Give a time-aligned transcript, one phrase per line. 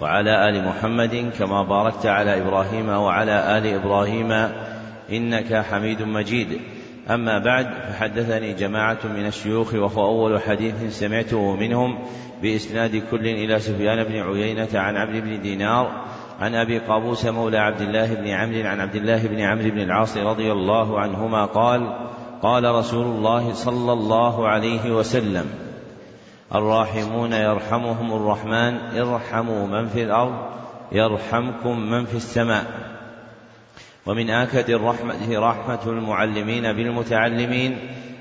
[0.00, 4.32] وعلى آل محمد كما باركت على إبراهيم وعلى آل إبراهيم
[5.12, 6.60] إنك حميد مجيد.
[7.10, 11.98] أما بعد فحدثني جماعة من الشيوخ وهو أول حديث سمعته منهم
[12.42, 16.04] بإسناد كل إلى سفيان بن عيينة عن عبد بن دينار
[16.40, 20.16] عن أبي قابوس مولى عبد الله بن عمرو عن عبد الله بن عمرو بن العاص
[20.16, 22.08] رضي الله عنهما قال
[22.42, 25.63] قال رسول الله صلى الله عليه وسلم
[26.52, 30.34] الراحمون يرحمهم الرحمن ارحموا من في الأرض
[30.92, 32.64] يرحمكم من في السماء.
[34.06, 37.78] ومن آكد الرحمه رحمة المعلمين بالمتعلمين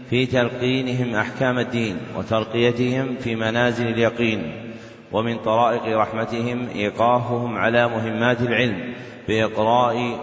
[0.09, 4.73] في تلقينهم أحكام الدين وترقيتهم في منازل اليقين.
[5.11, 8.94] ومن طرائق رحمتهم إيقافهم على مهمات العلم
[9.28, 10.20] بإقراء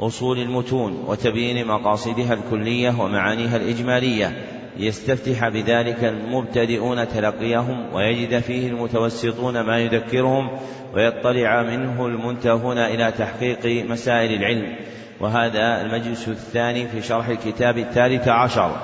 [0.00, 9.78] أصول المتون وتبيين مقاصدها الكلية ومعانيها الإجمالية ليستفتح بذلك المبتدئون تلقيهم ويجد فيه المتوسطون ما
[9.78, 10.50] يذكرهم
[10.94, 14.76] ويطلع منه المنتهون إلى تحقيق مسائل العلم.
[15.20, 18.76] وهذا المجلس الثاني في شرح الكتاب الثالث عشر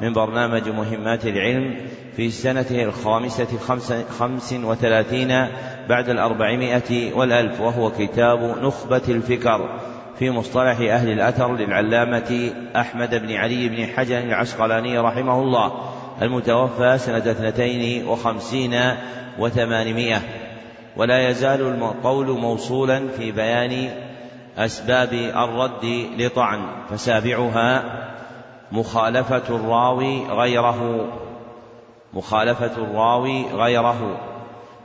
[0.00, 1.76] من برنامج مهمات العلم
[2.16, 3.58] في سنته الخامسة
[4.18, 5.28] خمس, وثلاثين
[5.88, 9.80] بعد الأربعمائة والألف وهو كتاب نخبة الفكر.
[10.18, 15.72] في مصطلح أهل الأثر للعلامة أحمد بن علي بن حجر العسقلاني رحمه الله
[16.22, 18.80] المتوفى سنة اثنتين وخمسين
[19.38, 20.20] وثمانمائة.
[20.96, 23.90] ولا يزال القول موصولا في بيان
[24.58, 27.82] أسباب الرد لطعن فسابعها
[28.72, 31.08] مخالفة الراوي غيره.
[32.14, 34.20] مخالفة الراوي غيره.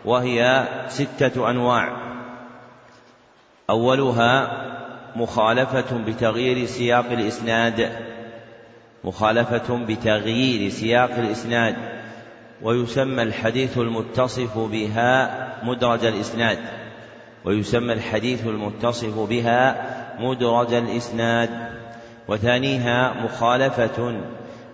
[0.05, 1.89] وهي ستة أنواع.
[3.69, 4.68] أولها
[5.15, 7.91] مخالفة بتغيير سياق الإسناد.
[9.03, 11.75] مخالفة بتغيير سياق الإسناد.
[12.61, 16.57] ويسمى الحديث المتصف بها مدرج الإسناد.
[17.45, 19.85] ويسمى الحديث المتصف بها
[20.19, 21.49] مدرج الإسناد.
[22.27, 24.21] وثانيها مخالفة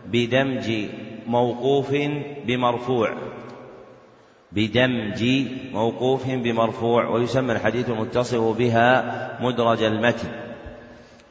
[0.05, 0.71] بدمج
[1.27, 1.95] موقوف
[2.45, 3.15] بمرفوع.
[4.55, 10.27] بدمج موقوف بمرفوع ويسمى الحديث المتصف بها مدرج المتن.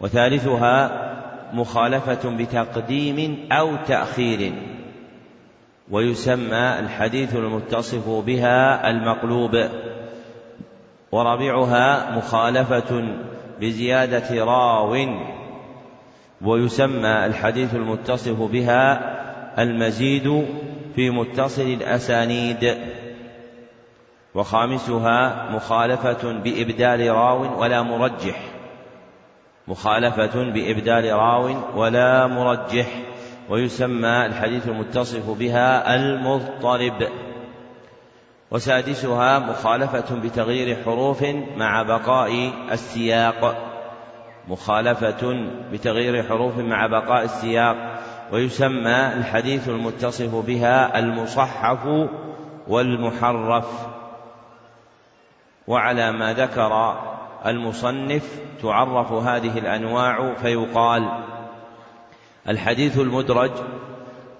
[0.01, 1.01] وثالثها
[1.53, 4.53] مخالفة بتقديم أو تأخير.
[5.91, 9.69] ويسمى الحديث المتصف بها المقلوب.
[11.12, 13.05] ورابعها مخالفة
[13.61, 14.97] بزيادة راو.
[16.43, 19.15] ويسمى الحديث المتصف بها
[19.62, 20.47] المزيد
[20.97, 22.77] في متصل الأسانيد.
[24.34, 28.41] وخامسها مخالفة بإبدال راو ولا مرجح.
[29.69, 32.87] مخالفة بإبدال راو ولا مرجح.
[33.49, 37.09] ويسمى الحديث المتصف بها المضطرب.
[38.50, 41.25] وسادسها مخالفة بتغيير حروف
[41.56, 43.71] مع بقاء السياق.
[44.49, 48.00] مخالفة بتغيير حروف مع بقاء السياق.
[48.33, 52.09] ويسمى الحديث المتصف بها المصحف
[52.69, 53.94] والمحرف.
[55.67, 56.97] وعلى ما ذكر
[57.47, 61.09] المصنف تعرف هذه الأنواع فيقال
[62.49, 63.51] الحديث المدرج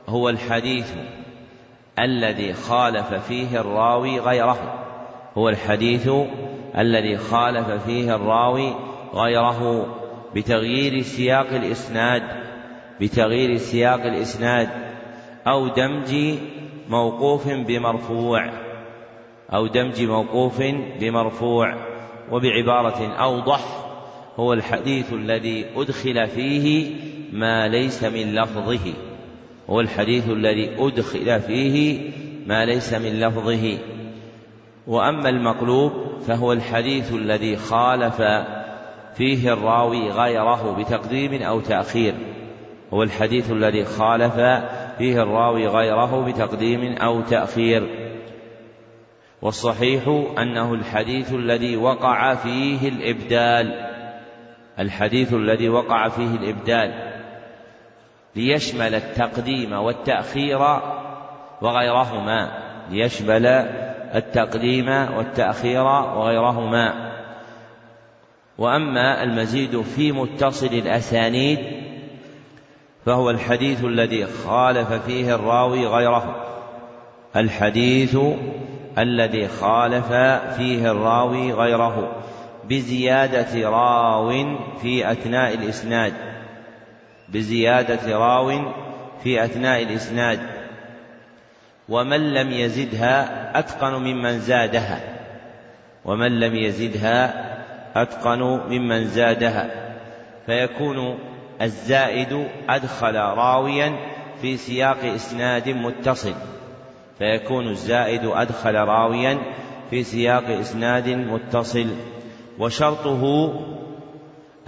[0.09, 0.93] هو الحديث
[1.99, 4.84] الذي خالف فيه الراوي غيره
[5.39, 6.11] هو الحديث
[6.79, 8.75] الذي خالف فيه الراوي
[9.15, 9.87] غيره
[10.34, 12.23] بتغيير سياق الإسناد
[13.01, 14.69] بتغيير سياق الإسناد
[15.47, 16.39] أو دمج
[16.89, 18.64] موقوف بمرفوع.
[19.53, 20.62] أو دمج موقوف
[21.00, 21.75] بمرفوع
[22.32, 23.84] وبعبارة أوضح
[24.36, 26.91] هو الحديث الذي أدخل فيه
[27.33, 28.92] ما ليس من لفظه.
[29.71, 32.01] هو الحديث الذي أدخل فيه
[32.47, 33.78] ما ليس من لفظه.
[34.86, 35.92] وأما المقلوب
[36.27, 38.22] فهو الحديث الذي خالف
[39.15, 42.15] فيه الراوي غيره بتقديم أو تأخير.
[42.95, 44.34] هو الحديث الذي خالف
[44.98, 48.03] فيه الراوي غيره بتقديم أو تأخير.
[49.45, 50.09] والصحيح
[50.39, 53.91] أنه الحديث الذي وقع فيه الإبدال
[54.79, 57.13] الحديث الذي وقع فيه الإبدال
[58.37, 60.59] ليشمل التقديم والتأخير
[61.63, 62.59] وغيرهما
[62.91, 63.47] ليشمل
[64.15, 67.13] التقديم والتأخير وغيرهما.
[68.59, 71.59] وأما المزيد في متصل الأسانيد
[73.07, 76.45] فهو الحديث الذي خالف فيه الراوي غيره
[77.37, 78.17] الحديث
[78.99, 80.13] الذي خالف
[80.57, 82.23] فيه الراوي غيره
[82.65, 84.31] بزيادة راو
[84.83, 86.13] في أثناء الإسناد.
[87.29, 88.73] بزيادة راو
[89.23, 90.41] في أثناء الإسناد.
[91.89, 95.01] ومن لم يزدها أتقن ممن زادها.
[96.05, 97.45] ومن لم يزدها
[98.03, 99.71] أتقن ممن زادها.
[100.47, 101.19] فيكون
[101.63, 103.97] الزائد أدخل راويا
[104.43, 106.35] في سياق إسناد متصل.
[107.19, 109.39] فيكون الزائد أدخل راويا
[109.91, 111.87] في سياق إسناد متصل
[112.59, 113.55] وشرطه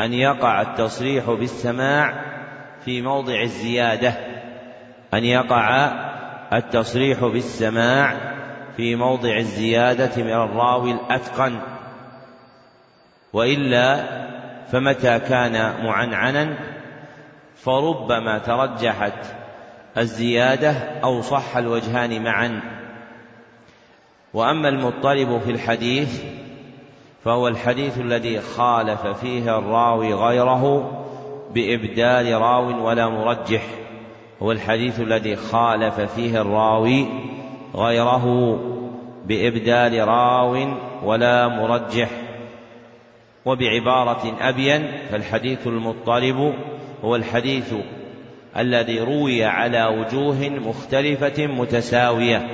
[0.00, 2.24] أن يقع التصريح بالسماع
[2.84, 4.14] في موضع الزيادة
[5.14, 5.92] أن يقع
[6.52, 8.16] التصريح بالسماع
[8.76, 11.58] في موضع الزيادة من الراوي الأتقن.
[13.32, 14.04] وإلا
[14.72, 16.56] فمتى كان معنعنا؟
[17.56, 19.45] فربما ترجحت
[19.98, 20.70] الزيادة
[21.04, 22.60] أو صح الوجهان معا.
[24.34, 26.22] وأما المضطرب في الحديث
[27.24, 30.92] فهو الحديث الذي خالف فيه الراوي غيره
[31.54, 33.62] بإبدال راو ولا مرجح.
[34.42, 37.06] هو الحديث الذي خالف فيه الراوي
[37.74, 38.58] غيره
[39.26, 40.68] بإبدال راو
[41.04, 42.10] ولا مرجح.
[43.44, 46.54] وبعبارة أبين فالحديث المضطرب
[47.04, 47.74] هو الحديث
[48.58, 52.46] الذي روي على وجوه مختلفة متساوية.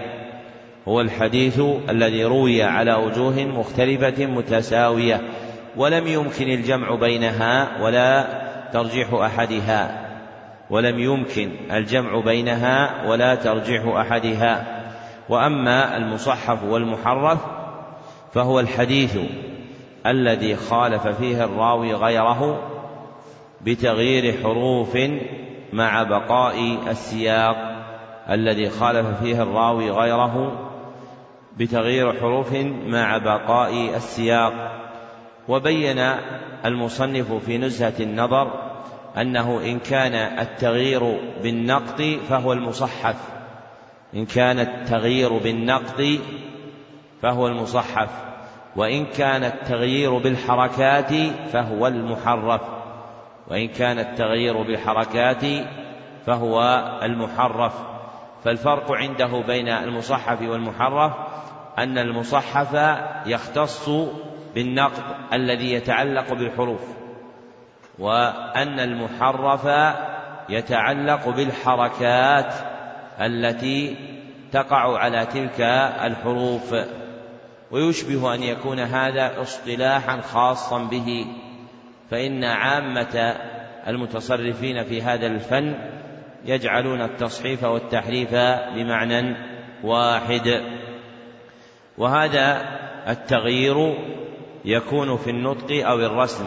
[0.89, 5.21] هو الحديث الذي روي على وجوه مختلفة متساوية
[5.77, 8.25] ولم يمكن الجمع بينها ولا
[8.73, 10.09] ترجيح أحدها.
[10.71, 14.83] ولم يمكن الجمع بينها ولا ترجيح أحدها.
[15.29, 17.39] وأما المصحف والمحرف
[18.33, 19.19] فهو الحديث
[20.07, 22.69] الذي خالف فيه الراوي غيره
[23.61, 24.97] بتغيير حروف
[25.73, 27.57] مع بقاء السياق
[28.31, 30.69] الذي خالف فيه الراوي غيره
[31.57, 32.53] بتغيير حروف
[32.87, 34.79] مع بقاء السياق.
[35.49, 35.99] وبين
[36.65, 38.73] المصنف في نزهة النظر
[39.17, 43.17] أنه إن كان التغيير بالنقد فهو المصحف.
[44.15, 46.21] إن كان التغيير بالنقد
[47.23, 48.11] فهو المصحف
[48.77, 51.13] وإن كان التغيير بالحركات
[51.53, 52.82] فهو المحرف.
[53.49, 55.67] وإن كان التغيير بالحركات
[56.27, 56.63] فهو
[57.03, 57.75] المحرف.
[58.45, 61.13] فالفرق عنده بين المصحف والمحرف
[61.79, 63.89] أن المصحف يختص
[64.55, 65.03] بالنقد
[65.33, 66.81] الذي يتعلق بالحروف
[67.99, 69.95] وأن المحرف
[70.49, 72.55] يتعلق بالحركات
[73.21, 73.97] التي
[74.53, 75.61] تقع على تلك
[76.05, 76.75] الحروف.
[77.71, 81.27] ويشبه أن يكون هذا اصطلاحا خاصا به.
[82.13, 83.35] فإن عامة
[83.89, 85.75] المتصرفين في هذا الفن
[86.45, 88.35] يجعلون التصحيف والتحريف
[88.75, 89.37] بمعنى
[89.85, 90.63] واحد.
[91.99, 92.63] وهذا
[93.09, 93.95] التغيير
[94.65, 96.45] يكون في النطق أو الرسم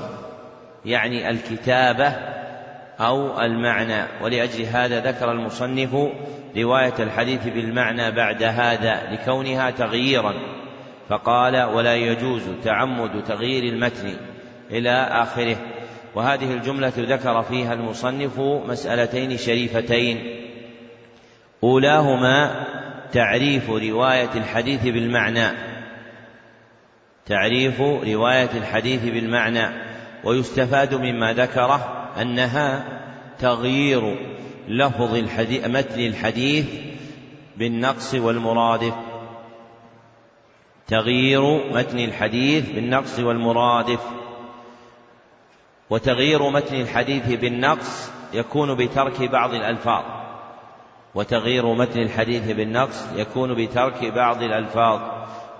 [0.86, 2.08] يعني الكتابة
[3.00, 4.04] أو المعنى.
[4.22, 5.96] ولأجل هذا ذكر المصنف
[6.58, 10.34] رواية الحديث بالمعنى بعد هذا لكونها تغييرا
[11.10, 14.35] فقال ولا يجوز تعمد تغيير المتن
[14.72, 15.58] إلى آخره.
[16.16, 20.42] وهذه الجملة ذكر فيها المصنف مسألتين شريفتين.
[21.64, 22.66] أولاهما
[23.12, 25.48] تعريف رواية الحديث بالمعنى.
[27.26, 29.96] تعريف رواية الحديث بالمعنى.
[30.24, 32.86] ويستفاد مما ذكره أنها
[33.40, 34.18] تغيير
[34.68, 36.66] لفظ الحديث متن الحديث
[37.58, 38.94] بالنقص والمرادف
[40.88, 44.00] تغيير متن الحديث بالنقص والمرادف
[45.90, 50.04] وتغيير متن الحديث بالنقص يكون بترك بعض الألفاظ.
[51.16, 55.00] وتغيير متن الحديث بالنقص يكون بترك بعض الألفاظ.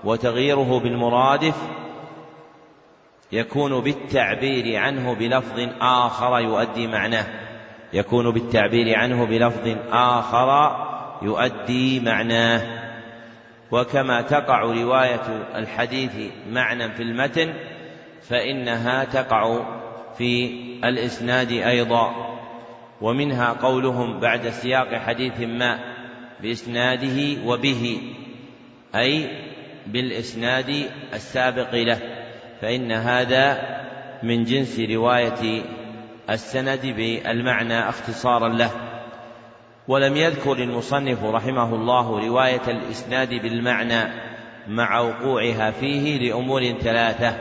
[0.04, 1.56] وتغييره بالمرادف
[3.32, 7.26] يكون بالتعبير عنه بلفظ آخر يؤدي معناه.
[7.92, 10.76] يكون بالتعبير عنه بلفظ آخر
[11.22, 12.86] يؤدي معناه.
[13.70, 16.12] وكما تقع رواية الحديث
[16.50, 17.54] معنى في المتن
[18.28, 19.60] فإنها تقع
[20.18, 20.50] في
[20.84, 22.36] الإسناد أيضا
[23.00, 25.78] ومنها قولهم بعد سياق حديث ما
[26.42, 28.00] بإسناده وبه
[28.94, 29.28] أي
[29.86, 32.00] بالإسناد السابق له
[32.60, 33.76] فإن هذا
[34.22, 35.62] من جنس رواية
[36.30, 38.70] السند بالمعنى اختصارا له.
[39.88, 44.12] ولم يذكر المصنف رحمه الله رواية الإسناد بالمعنى
[44.68, 47.36] مع وقوعها فيه لأمور ثلاثة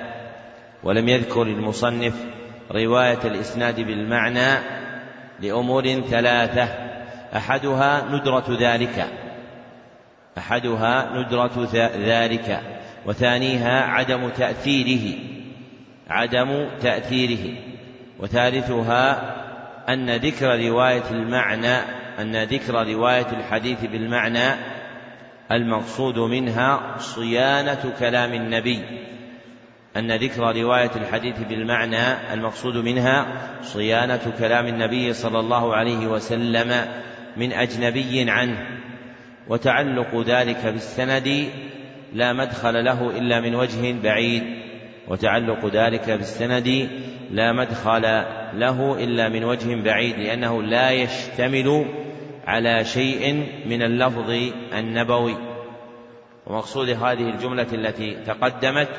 [0.84, 2.26] ولم يذكر المصنف
[2.72, 4.60] رواية الإسناد بالمعنى
[5.40, 6.68] لأمور ثلاثة.
[7.36, 9.06] أحدها ندرة ذلك.
[10.38, 12.62] أحدها ندرة ذلك.
[13.06, 15.18] وثانيها عدم تأثيره.
[16.10, 17.54] عدم تأثيره.
[18.20, 19.36] وثالثها
[19.90, 21.78] أن ذكر رواية المعنى
[22.20, 24.56] أن ذكر رواية الحديث بالمعنى
[25.52, 28.82] المقصود منها صيانة كلام النبي.
[29.98, 33.26] أن ذكر رواية الحديث بالمعنى المقصود منها
[33.62, 36.86] صيانة كلام النبي صلى الله عليه وسلم
[37.38, 38.68] من أجنبي عنه
[39.48, 41.50] وتعلق ذلك بالسند
[42.14, 44.44] لا مدخل له إلا من وجه بعيد
[45.08, 46.90] وتعلق ذلك بالسند
[47.32, 48.02] لا مدخل
[48.54, 51.86] له إلا من وجه بعيد لأنه لا يشتمل
[52.48, 54.30] على شيء من اللفظ
[54.74, 55.38] النبوي.
[56.48, 58.90] ومقصود هذه الجملة التي تقدمت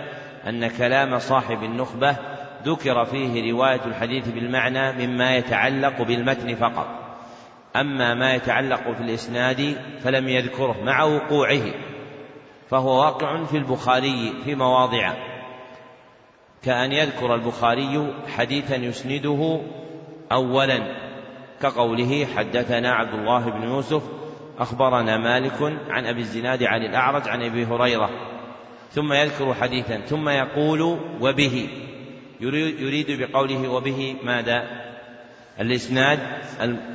[0.47, 2.17] أن كلام صاحب النخبة
[2.65, 6.87] ذكر فيه رواية الحديث بالمعنى مما يتعلق بالمتن فقط.
[7.77, 11.75] أما ما يتعلق في الإسناد فلم يذكره مع وقوعه
[12.71, 15.13] فهو واقع في البخاري في مواضع
[16.63, 19.61] كأن يذكر البخاري حديثا يسنده
[20.33, 20.81] أولا
[21.63, 24.03] كقوله حدثنا عبد الله بن يوسف
[24.59, 28.11] أخبرنا مالك عن أبي الزناد عن الأعرج عن أبي هريرة
[28.93, 31.69] ثم يذكر حديثا ثم يقول وبه.
[32.41, 34.65] يريد بقوله وبه ماذا؟
[35.61, 36.19] الإسناد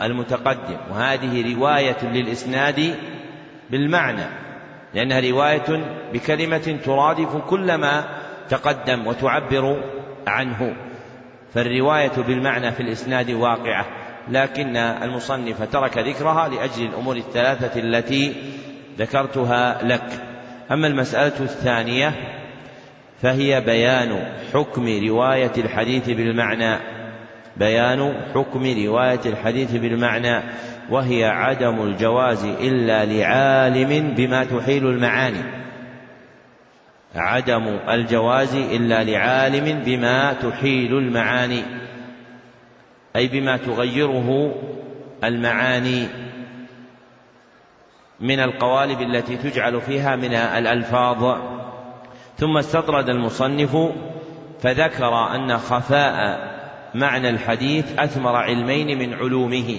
[0.02, 0.78] المتقدم.
[0.92, 2.96] وهذه رواية للإسناد
[3.70, 4.26] بالمعنى
[4.94, 8.04] لأنها رواية بكلمة ترادف كل ما
[8.50, 9.84] تقدم وتعبر
[10.28, 10.76] عنه.
[11.54, 13.86] فالرواية بالمعنى في الإسناد واقعة
[14.30, 18.36] لكن المصنف ترك ذكرها لأجل الأمور الثلاثة التي
[18.98, 20.31] ذكرتها لك.
[20.72, 22.14] أما المسألة الثانية
[23.22, 24.24] فهي بيان
[24.54, 26.78] حكم رواية الحديث بالمعنى.
[27.58, 30.44] بيان حكم رواية الحديث بالمعنى
[30.90, 35.44] وهي عدم الجواز إلا لعالم بما تحيل المعاني.
[37.16, 41.64] عدم الجواز إلا لعالم بما تحيل المعاني
[43.16, 44.56] أي بما تغيره
[45.24, 46.08] المعاني.
[48.22, 51.38] من القوالب التي تجعل فيها من الألفاظ.
[52.38, 53.78] ثم استطرد المصنف
[54.62, 56.52] فذكر أن خفاء
[56.96, 59.78] معنى الحديث أثمر علمين من علومه.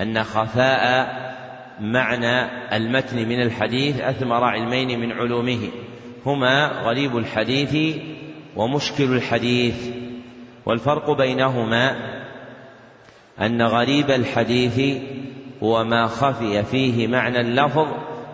[0.00, 1.12] أن خفاء
[1.80, 5.68] معنى المتن من الحديث أثمر علمين من علومه.
[6.26, 7.96] هما غريب الحديث
[8.56, 9.88] ومشكل الحديث.
[10.66, 11.96] والفرق بينهما
[13.40, 15.02] أن غريب الحديث
[15.62, 17.86] هو ما خفي فيه معنى اللفظ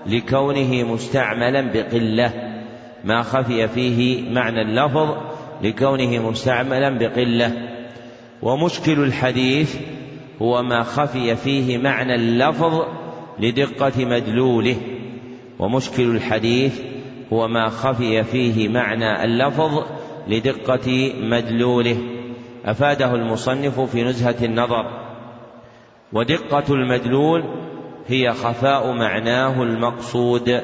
[0.06, 2.32] لكونه مستعملا بقلة.
[3.04, 5.14] ما خفي فيه معنى اللفظ
[5.62, 7.52] لكونه مستعملا بقلة.
[8.42, 9.76] ومشكل الحديث
[10.42, 12.82] هو ما خفي فيه معنى اللفظ
[13.40, 14.76] لدقة مدلوله.
[15.58, 16.80] ومشكل الحديث
[17.32, 19.84] هو ما خفي فيه معنى اللفظ
[20.28, 21.98] لدقة مدلوله.
[22.64, 25.07] أفاده المصنف في نزهة النظر.
[26.12, 27.44] ودقة المدلول
[28.08, 30.60] هي خفاء معناه المقصود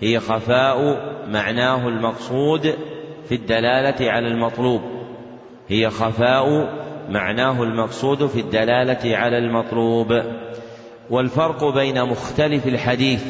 [0.00, 2.74] هي خفاء معناه المقصود
[3.28, 4.82] في الدلالة على المطلوب
[5.68, 6.74] هي خفاء
[7.08, 10.22] معناه المقصود في الدلالة على المطلوب.
[11.10, 13.24] والفرق بين مختلف الحديث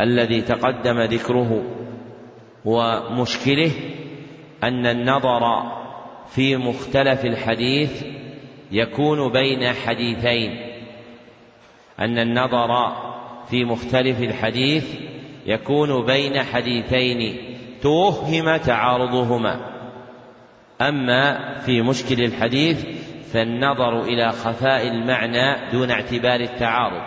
[0.00, 1.62] الذي تقدم ذكره
[2.64, 3.70] ومشكله
[4.62, 5.62] أن النظر
[6.28, 8.04] في مختلف الحديث
[8.72, 10.58] يكون بين حديثين.
[12.00, 12.96] أن النظر
[13.50, 14.94] في مختلف الحديث
[15.46, 17.38] يكون بين حديثين.
[17.82, 19.70] توهم تعارضهما.
[20.80, 22.86] أما في مشكل الحديث
[23.32, 27.02] فالنظر إلى خفاء المعنى دون اعتبار التعارض.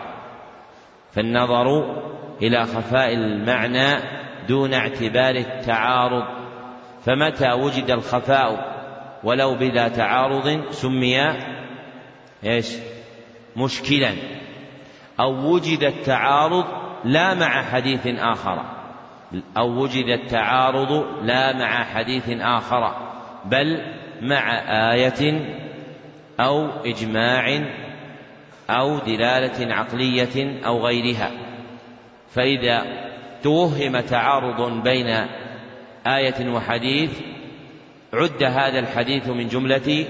[1.11, 1.95] فالنظر
[2.41, 3.99] إلى خفاء المعنى
[4.47, 6.23] دون اعتبار التعارض.
[7.05, 8.76] فمتى وجد الخفاء
[9.27, 11.33] ولو بلا تعارض سمي
[12.43, 12.67] إيش؟
[13.55, 14.11] مشكلا.
[15.19, 16.65] أو وجد التعارض
[17.03, 18.65] لا مع حديث آخر.
[19.57, 22.95] أو وجد التعارض لا مع حديث آخر.
[23.45, 23.81] بل
[24.21, 24.53] مع
[24.93, 25.41] آية
[26.39, 27.59] أو إجماع
[28.69, 31.31] أو دلالة عقلية أو غيرها.
[32.29, 32.85] فإذا
[33.43, 35.27] توهم تعارض بين
[36.07, 37.36] آية وحديث
[38.13, 40.05] عد هذا الحديث من جملة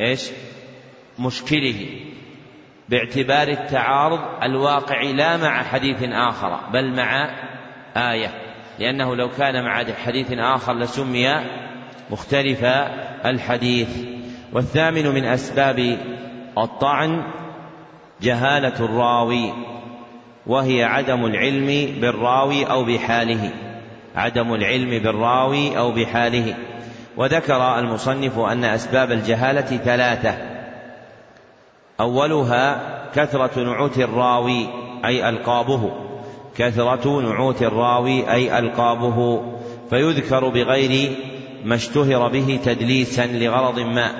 [0.00, 0.30] إيش؟
[1.18, 1.86] مشكله
[2.88, 7.30] باعتبار التعارض الواقع لا مع حديث آخر بل مع
[7.96, 8.30] آية.
[8.78, 11.28] لأنه لو كان مع حديث آخر لسمي
[12.10, 12.64] مختلف
[13.24, 13.88] الحديث.
[14.52, 15.98] والثامن من أسباب
[16.58, 17.22] الطعن
[18.22, 19.52] جهالة الراوي
[20.46, 23.50] وهي عدم العلم بالراوي أو بحاله.
[24.16, 26.54] عدم العلم بالراوي أو بحاله.
[27.18, 30.34] وذكر المصنف أن أسباب الجهالة ثلاثة.
[32.00, 32.80] أولها
[33.14, 34.66] كثرة نعوت الراوي
[35.04, 35.90] أي ألقابه.
[36.56, 39.42] كثرة نعوت الراوي أي ألقابه.
[39.90, 41.16] فيذكر بغير
[41.64, 44.10] ما اشتهر به تدليسا لغرض ما.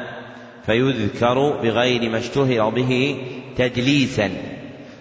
[0.66, 3.16] فيذكر بغير ما اشتهر به
[3.56, 4.30] تدليسا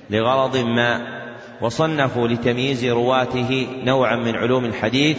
[0.09, 1.17] لغرض ما.
[1.61, 5.17] وصنفوا لتمييز رواته نوعا من علوم الحديث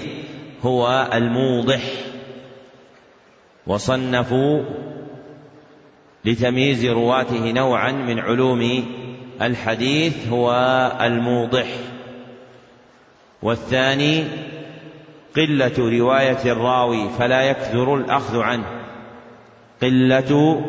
[0.62, 2.07] هو الموضح.
[3.68, 4.62] وصنفوا
[6.24, 8.84] لتمييز رواته نوعا من علوم
[9.42, 10.52] الحديث هو
[11.00, 11.66] الموضح.
[13.42, 14.24] والثاني
[15.36, 18.64] قلة رواية الراوي فلا يكثر الأخذ عنه.
[19.82, 20.60] قلة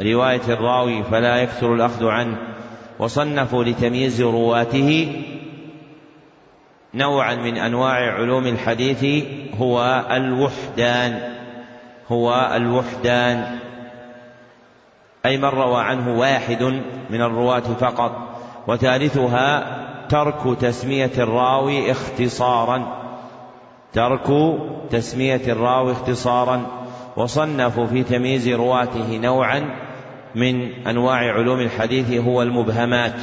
[0.00, 2.36] رواية الراوي فلا يكثر الأخذ عنه.
[2.98, 5.22] وصنفوا لتمييز رواته
[6.94, 9.24] نوعا من أنواع علوم الحديث
[9.58, 11.37] هو الوحدان.
[12.12, 13.58] هو الوحدان.
[15.26, 16.62] أي من روى عنه واحد
[17.10, 18.12] من الرواة فقط.
[18.66, 22.98] وثالثها ترك تسمية الراوي اختصارا.
[23.92, 24.56] ترك
[24.90, 26.66] تسمية الراوي اختصارا.
[27.16, 29.74] وصنفوا في تمييز رواته نوعا
[30.34, 33.14] من أنواع علوم الحديث هو المبهمات.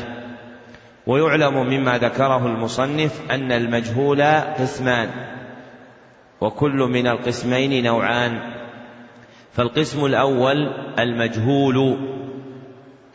[1.07, 4.21] ويعلم مما ذكره المصنف أن المجهول
[4.59, 5.09] قسمان.
[6.41, 8.64] وكل من القسمين نوعان.
[9.55, 10.67] فالقسم الأول
[10.99, 11.97] المجهول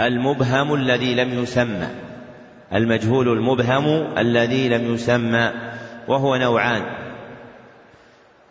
[0.01, 1.89] المبهم الذي لم يسمى.
[2.75, 5.51] المجهول المبهم الذي لم يسمى
[6.09, 6.83] وهو نوعان.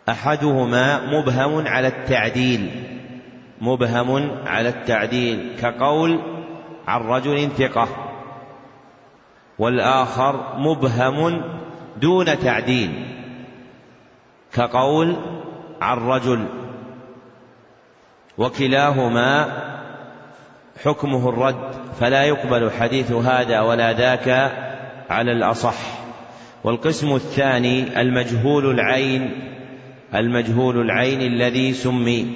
[0.08, 2.70] أحدهما مبهم على التعديل
[3.60, 6.20] مبهم على التعديل كقول
[6.86, 7.88] عن رجل ثقة.
[9.58, 11.42] والآخر مبهم
[11.96, 12.90] دون تعديل
[14.52, 15.16] كقول
[15.80, 16.59] عن رجل
[18.40, 19.46] وكلاهما
[20.84, 24.28] حكمه الرد فلا يقبل حديث هذا ولا ذاك
[25.10, 25.76] على الأصح.
[26.64, 29.30] والقسم الثاني المجهول العين
[30.14, 32.32] المجهول العين الذي سمي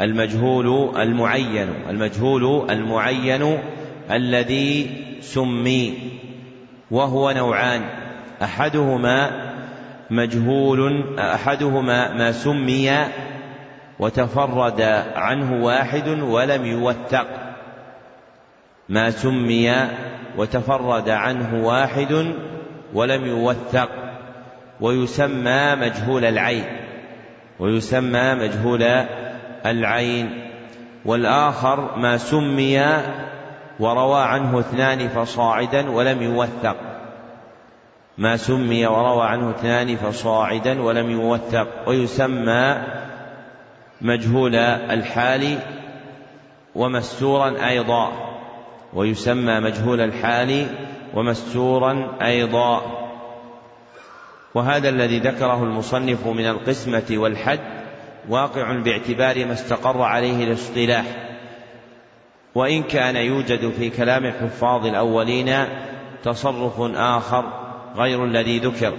[0.00, 3.58] المجهول المعين المجهول المعين
[4.10, 5.94] الذي سمي
[6.90, 7.82] وهو نوعان.
[8.42, 9.30] أحدهما
[10.10, 12.90] مجهول أحدهما ما سمي
[13.98, 14.80] وتفرد
[15.16, 17.26] عنه واحد ولم يوثق.
[18.88, 19.74] ما سمي
[20.36, 22.34] وتفرد عنه واحد
[22.94, 23.88] ولم يوثق.
[24.80, 26.64] ويسمى مجهول العين.
[27.58, 28.82] ويسمى مجهول
[29.66, 30.50] العين.
[31.04, 32.80] والآخر ما سمي
[33.80, 36.76] وروى عنه اثنان فصاعدا ولم يوثق.
[38.18, 41.88] ما سمي وروى عنه اثنان فصاعدا ولم يوثق.
[41.88, 42.76] ويسمى
[44.00, 45.58] مجهول الحال
[46.74, 48.12] ومستورا أيضا
[48.94, 50.66] ويسمى مجهول الحال
[51.14, 52.82] ومستورا أيضا.
[54.54, 57.60] وهذا الذي ذكره المصنف من القسمة والحد
[58.28, 61.04] واقع باعتبار ما استقر عليه الاصطلاح.
[62.54, 65.66] وإن كان يوجد في كلام الحفاظ الأولين
[66.22, 67.44] تصرف آخر
[67.96, 68.94] غير الذي ذكر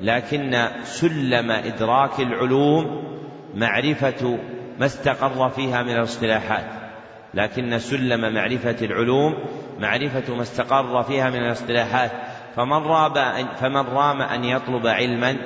[0.00, 3.11] لكن سلم إدراك العلوم
[3.54, 4.38] معرفة
[4.80, 6.64] ما استقر فيها من الاصطلاحات
[7.34, 9.34] لكن سلم معرفة العلوم
[9.78, 12.10] معرفة ما استقر فيها من الاصطلاحات.
[12.56, 15.36] فمن راب فمن رام أن يطلب علما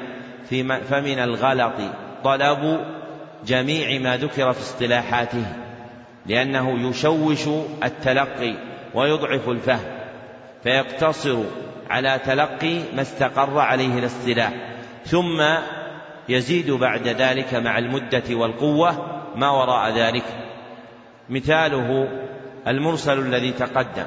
[0.90, 1.74] فمن الغلط
[2.24, 2.80] طلب
[3.46, 5.44] جميع ما ذكر في اصطلاحاته
[6.26, 7.48] لأنه يشوش
[7.84, 8.54] التلقي
[8.94, 9.84] ويضعف الفهم
[10.62, 11.42] فيقتصر
[11.90, 14.52] على تلقي ما استقر عليه الاصطلاح.
[15.04, 15.42] ثم
[16.28, 20.24] يزيد بعد ذلك مع المدة والقوة ما وراء ذلك.
[21.28, 22.08] مثاله
[22.68, 24.06] المرسل الذي تقدم.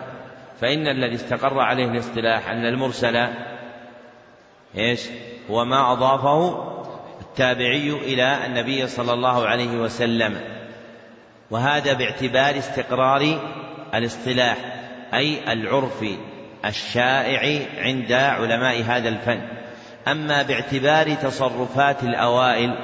[0.61, 3.27] فإن الذي استقر عليه الاصطلاح أن المرسل
[4.77, 5.01] إيش؟
[5.49, 6.69] هو ما أضافه
[7.21, 10.41] التابعي إلى النبي صلى الله عليه وسلم.
[11.51, 13.39] وهذا باعتبار استقرار
[13.93, 14.57] الاصطلاح
[15.13, 16.05] أي العرف
[16.65, 19.58] الشائع عند علماء هذا الفن.
[20.07, 22.75] أما باعتبار تصرفات الأوائل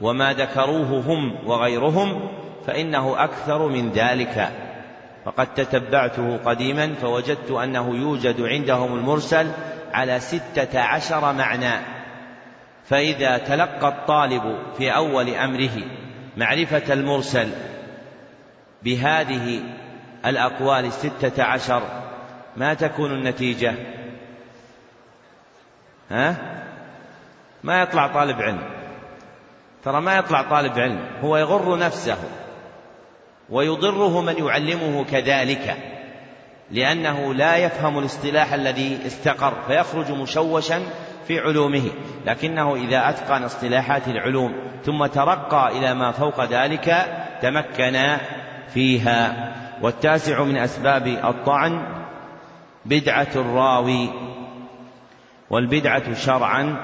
[0.00, 2.28] وما ذكروه هم وغيرهم
[2.66, 4.48] فإنه أكثر من ذلك.
[5.24, 9.50] فقد تتبعته قديما فوجدت أنه يوجد عندهم المرسل
[9.92, 11.98] على ستة عشر معنى.
[12.84, 15.82] فإذا تلقى الطالب في أول أمره
[16.36, 17.48] معرفة المرسل
[18.82, 19.60] بهذه
[20.26, 21.82] الأقوال الستة عشر
[22.56, 23.74] ما تكون النتيجة؟
[26.10, 26.36] ها؟
[27.64, 28.62] ما يطلع طالب علم.
[29.84, 31.00] ترى ما يطلع طالب علم.
[31.22, 32.18] هو يغر نفسه
[33.50, 35.76] ويضره من يعلمه كذلك
[36.70, 40.82] لأنه لا يفهم الاصطلاح الذي استقر فيخرج مشوشا
[41.26, 41.90] في علومه.
[42.26, 47.06] لكنه إذا أتقن اصطلاحات العلوم ثم ترقى إلى ما فوق ذلك
[47.42, 48.16] تمكن
[48.68, 49.54] فيها.
[49.82, 52.04] والتاسع من أسباب الطعن
[52.84, 54.10] بدعة الراوي.
[55.50, 56.76] والبدعة شرعا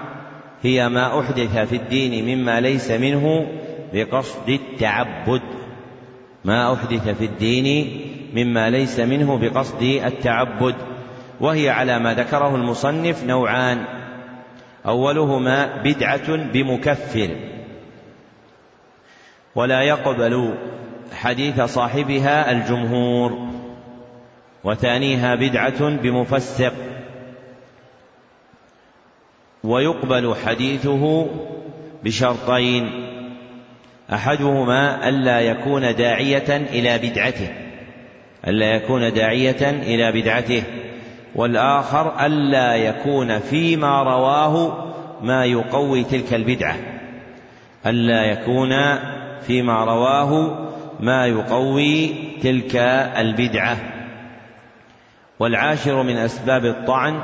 [0.63, 3.47] هي ما أحدث في الدين مما ليس منه
[3.93, 5.43] بقصد التعبد.
[6.45, 8.01] ما أحدث في الدين
[8.35, 10.75] مما ليس منه بقصد التعبد.
[11.41, 13.85] وهي على ما ذكره المصنف نوعان.
[14.87, 17.31] أولهما بدعة بمكفر
[19.55, 20.55] ولا يقبل
[21.13, 23.49] حديث صاحبها الجمهور.
[24.65, 26.73] وثانيها بدعة بمفسق.
[29.65, 31.27] ويقبل حديثه
[32.05, 32.91] بشرطين.
[34.13, 37.49] أحدهما ألا يكون داعية إلى بدعته
[38.47, 40.63] ألا يكون داعية إلى بدعته
[41.35, 44.85] والآخر ألا يكون فيما رواه
[45.23, 46.77] ما يقوي تلك البدعة
[47.87, 48.73] ألا يكون
[49.47, 50.59] فيما رواه
[51.01, 52.77] ما يقوي تلك
[53.19, 53.77] البدعة.
[55.39, 57.21] والعاشر من أسباب الطعن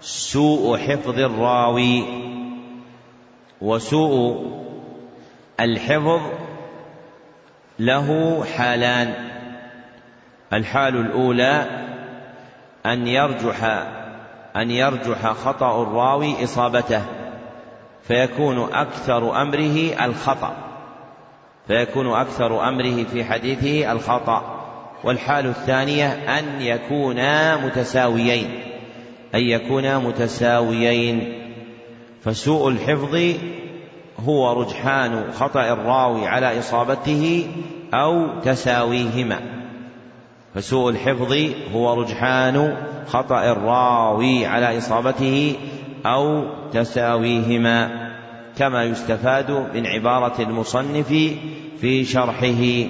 [0.00, 2.04] سوء حفظ الراوي
[3.60, 4.62] وسوء
[5.60, 6.20] الحفظ
[7.78, 9.14] له حالان
[10.52, 11.66] الحال الأولى
[12.86, 13.64] أن يرجح
[14.56, 17.02] أن يرجح خطأ الراوي إصابته
[18.02, 20.56] فيكون أكثر أمره الخطأ
[21.66, 24.62] فيكون أكثر أمره في حديثه الخطأ
[25.04, 26.06] والحال الثانية
[26.38, 28.75] أن يكونا متساويين
[29.34, 31.42] أن يكونا متساويين.
[32.24, 33.36] فسوء الحفظ
[34.24, 37.46] هو رجحان خطأ الراوي على إصابته
[37.94, 39.40] أو تساويهما.
[40.54, 41.36] فسوء الحفظ
[41.74, 45.56] هو رجحان خطأ الراوي على إصابته
[46.06, 48.06] أو تساويهما
[48.58, 51.08] كما يستفاد من عبارة المصنف
[51.80, 52.86] في شرحه.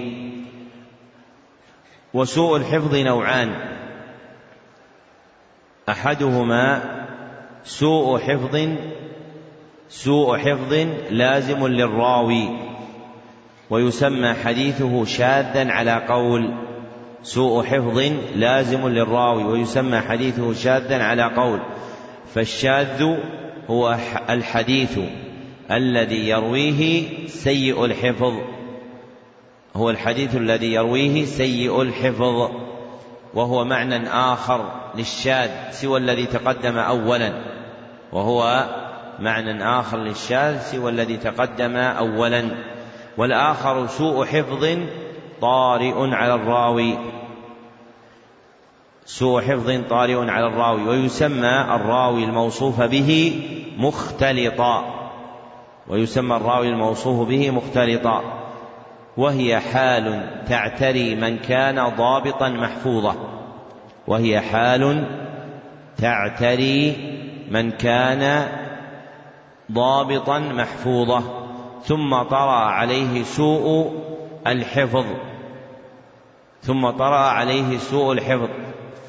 [2.14, 3.76] وسوء الحفظ نوعان.
[5.88, 6.83] أحدهما
[7.64, 8.68] سوء حفظ
[9.88, 12.49] سوء حفظ لازم للراوي
[13.70, 16.55] ويسمى حديثه شاذا على قول
[17.22, 21.61] سوء حفظ لازم للراوي ويسمى حديثه شاذا على قول.
[22.35, 23.16] فالشاذ
[23.70, 23.96] هو
[24.31, 24.99] الحديث
[25.70, 28.35] الذي يرويه سيء الحفظ
[29.77, 32.65] هو الحديث الذي يرويه سيء الحفظ.
[33.37, 37.33] وهو معنى آخر للشاذ سوى الذي تقدم أولا.
[38.12, 38.64] وهو
[39.18, 42.51] معنى آخر للشاذ سوى الذي تقدم أولا.
[43.16, 44.79] والآخر سوء حفظ
[45.40, 46.99] طارئ على الراوي.
[49.07, 50.88] سوء حفظ طارئ على الراوي.
[50.88, 53.40] ويسمى الراوي الموصوف به
[53.79, 54.85] مختلطا.
[55.88, 58.46] ويسمى الراوي الموصوف به مختلطا.
[59.16, 63.16] وهي حال تعتري من كان ضابطا محفوظا
[64.07, 65.07] وهي حال
[65.98, 66.96] تعتري
[67.50, 68.48] من كان
[69.72, 71.22] ضابطا محفوظة.
[71.83, 73.92] ثم طرأ عليه سوء
[74.46, 75.05] الحفظ.
[76.62, 78.48] ثم طرأ عليه سوء الحفظ.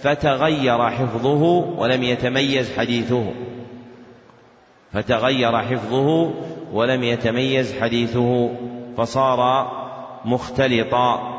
[0.02, 1.44] فتغير حفظه
[1.78, 3.34] ولم يتميز حديثه.
[4.94, 6.34] فتغير حفظه
[6.74, 8.50] ولم يتميز حديثه.
[8.98, 9.72] فصار
[10.26, 11.38] مختلطا.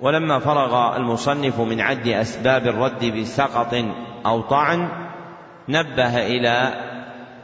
[0.00, 3.74] ولما فرغ المصنف من عد أسباب الرد بسقط
[4.26, 4.88] أو طعن
[5.68, 6.74] نبه إلى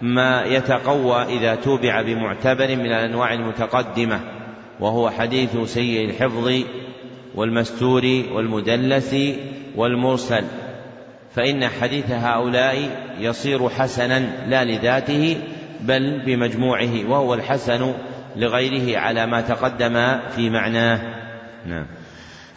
[0.03, 4.21] ما يتقوى إذا توبع بمعتبر من الأنواع المتقدمة
[4.81, 6.63] وهو حديث سيء الحفظ
[7.35, 9.17] والمستور والمدلس
[9.77, 10.45] والمرسل.
[11.35, 15.37] فإن حديث هؤلاء يصير حسنا لا لذاته
[15.81, 17.95] بل بمجموعه وهو الحسن
[18.37, 21.01] لغيره على ما تقدم في معناه.
[21.67, 21.87] نعم.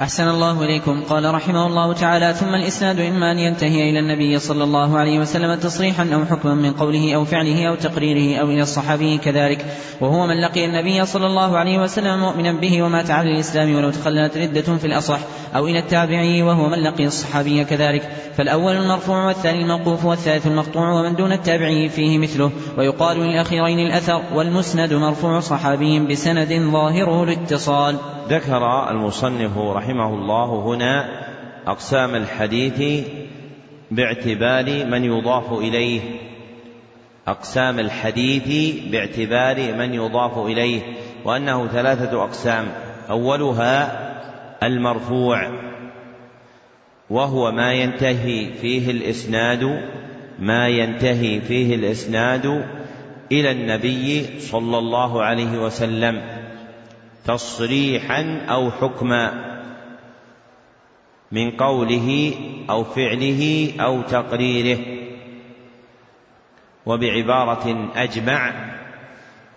[0.01, 1.03] أحسن الله إليكم.
[1.09, 5.55] قال رحمه الله تعالى ثم الإسناد إما أن ينتهي إلى النبي صلى الله عليه وسلم
[5.55, 9.65] تصريحا أو حكما من قوله أو فعله أو تقريره أو إلى الصحابي كذلك.
[10.01, 14.37] وهو من لقي النبي صلى الله عليه وسلم مؤمنا به ومات على الإسلام ولو تخللت
[14.37, 15.19] ردة في الأصح
[15.55, 18.09] أو إلى التابعي وهو من لقي الصحابي كذلك.
[18.37, 22.51] فالأول المرفوع والثاني الموقوف والثالث المقطوع ومن دون التابعي فيه مثله.
[22.77, 27.97] ويقال للأخيرين الأثر والمسند مرفوع صحابي بسند ظاهره الاتصال
[28.29, 31.21] ذكر المصنف رحمه الله هنا
[31.67, 33.07] أقسام الحديث
[33.91, 36.01] باعتبار من يضاف إليه.
[37.27, 40.81] أقسام الحديث باعتبار من يضاف إليه
[41.25, 42.65] وأنه ثلاثة أقسام.
[43.09, 44.01] أولها
[44.63, 45.51] المرفوع
[47.09, 49.81] وهو ما ينتهي فيه الإسناد
[50.39, 52.65] ما ينتهي فيه الإسناد
[53.31, 56.21] إلى النبي صلى الله عليه وسلم
[57.25, 59.50] تصريحا أو حكما.
[61.31, 62.33] من قوله
[62.69, 64.79] أو فعله أو تقريره.
[66.85, 68.53] وبعبارة أجمع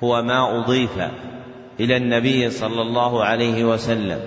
[0.04, 0.98] هو ما أضيف
[1.80, 4.20] إلى النبي صلى الله عليه وسلم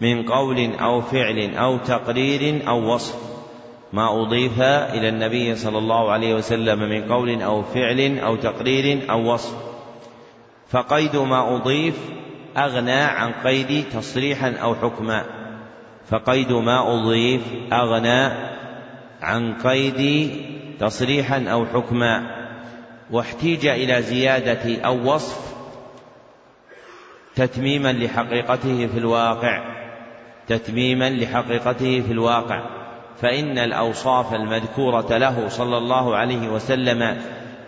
[0.00, 3.16] من قول أو فعل أو تقرير أو وصف.
[3.92, 9.32] ما أضيف إلى النبي صلى الله عليه وسلم من قول أو فعل أو تقرير أو
[9.32, 9.54] وصف.
[10.68, 11.94] فقيد ما أضيف
[12.56, 15.37] أغنى عن قيد تصريحا أو حكما.
[16.10, 17.42] فقيد ما أضيف
[17.72, 18.32] أغنى
[19.22, 20.30] عن قيد
[20.80, 22.38] تصريحا أو حكما
[23.10, 25.54] واحتيج إلى زيادة أو وصف
[27.34, 29.78] تتميما لحقيقته في الواقع
[30.46, 32.78] تتميما لحقيقته في الواقع.
[33.22, 37.20] فإن الأوصاف المذكورة له صلى الله عليه وسلم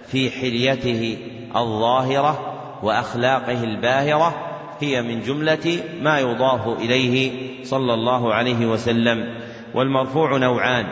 [0.07, 1.19] في حليته
[1.57, 4.50] الظاهرة وأخلاقه الباهرة
[4.81, 9.41] هي من جملة ما يضاف إليه صلى الله عليه وسلم
[9.75, 10.87] والمرفوع نوعان.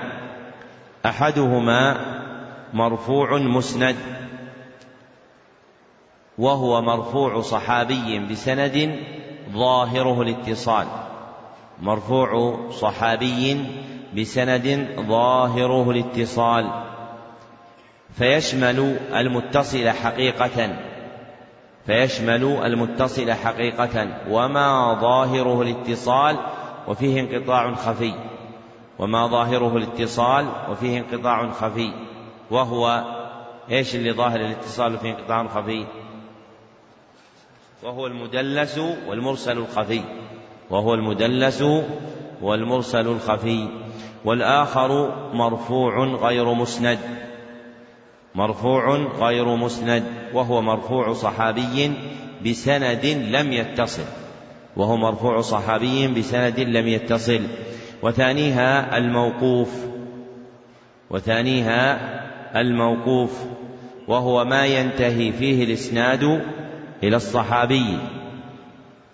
[1.07, 1.96] أحدهما
[2.74, 3.96] مرفوع مسند
[6.38, 8.96] وهو مرفوع صحابي بسند
[9.53, 10.87] ظاهره الاتصال.
[11.83, 13.64] مرفوع صحابي
[14.16, 16.85] بسند ظاهره الاتصال.
[18.18, 20.88] فيشمل المتصل حقيقة.
[21.88, 26.37] فيشمل المتصل حقيقة وما ظاهره الاتصال
[26.88, 28.14] وفيه انقطاع خفي.
[28.98, 31.92] وما ظاهره الاتصال وفيه انقطاع خفي.
[32.51, 33.05] وهو
[33.70, 35.87] إيش اللي ظاهر الاتصال وفيه انقطاع خفي؟
[37.83, 40.03] وهو المدلس والمرسل الخفي.
[40.70, 41.64] وهو المدلس
[42.42, 43.68] والمرسل الخفي.
[44.24, 47.28] والآخر مرفوع غير مسند.
[48.38, 51.92] مرفوع غير مسند وهو مرفوع صحابي
[52.46, 54.05] بسند لم يتصل
[54.77, 57.40] وهو مرفوع صحابي بسند لم يتصل.
[58.03, 59.87] وثانيها الموقوف
[61.11, 61.98] وثانيها
[62.61, 63.44] الموقوف
[64.09, 66.22] وهو ما ينتهي فيه الإسناد
[67.03, 67.98] إلى الصحابي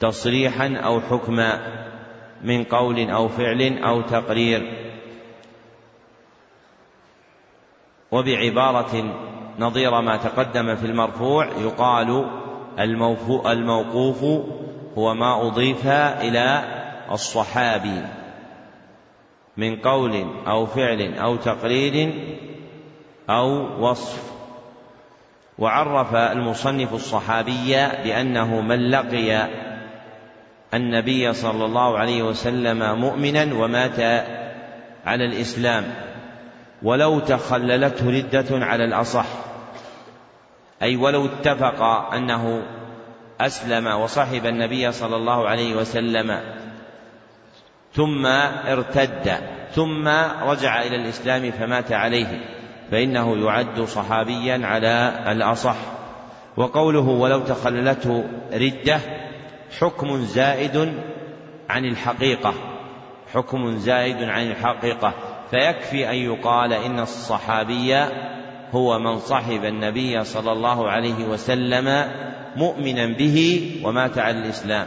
[0.00, 1.60] تصريحا أو حكما
[2.44, 4.83] من قول أو فعل أو تقرير.
[8.14, 9.14] وبعبارة
[9.58, 12.26] نظير ما تقدم في المرفوع يقال
[13.46, 14.24] الموقوف
[14.98, 16.64] هو ما أضيف إلى
[17.12, 18.02] الصحابي
[19.56, 22.14] من قول أو فعل أو تقرير
[23.30, 24.32] أو وصف.
[25.58, 29.48] وعرف المصنف الصحابي بأنه من لقي
[30.74, 34.00] النبي صلى الله عليه وسلم مؤمنا ومات
[35.06, 36.13] على الإسلام.
[36.84, 39.26] ولو تخللته ردة على الأصح.
[40.82, 41.82] أي ولو اتفق
[42.14, 42.62] أنه
[43.40, 46.40] أسلم وصحب النبي صلى الله عليه وسلم
[47.92, 49.32] ثم ارتد
[49.72, 50.08] ثم
[50.42, 52.44] رجع إلى الإسلام فمات عليه
[52.90, 55.76] فإنه يعد صحابيا على الأصح.
[56.56, 59.00] وقوله ولو تخللته ردة
[59.80, 60.94] حكم زائد
[61.70, 62.54] عن الحقيقة
[63.34, 65.33] حكم زائد عن الحقيقة.
[65.50, 67.96] فيكفي أن يقال إن الصحابي
[68.72, 72.10] هو من صحب النبي صلى الله عليه وسلم
[72.56, 74.86] مؤمنا به ومات على الإسلام.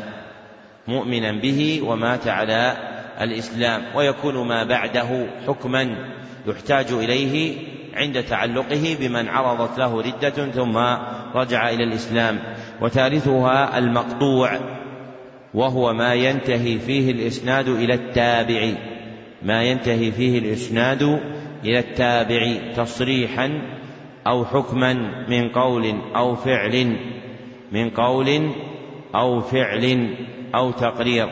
[0.87, 2.77] مؤمنا به ومات على
[3.21, 3.81] الإسلام.
[3.95, 5.95] ويكون ما بعده حكما
[6.47, 7.57] يحتاج إليه
[7.93, 10.77] عند تعلقه بمن عرضت له ردة ثم
[11.35, 12.39] رجع إلى الإسلام.
[12.81, 14.59] وثالثها المقطوع
[15.53, 18.73] وهو ما ينتهي فيه الإسناد إلى التابع.
[19.41, 21.03] ما ينتهي فيه الإسناد
[21.65, 23.61] إلى التابع تصريحا
[24.27, 24.93] أو حكما
[25.29, 26.97] من قول أو فعل
[27.71, 28.49] من قول
[29.15, 30.15] أو فعل
[30.55, 31.29] أو تقرير.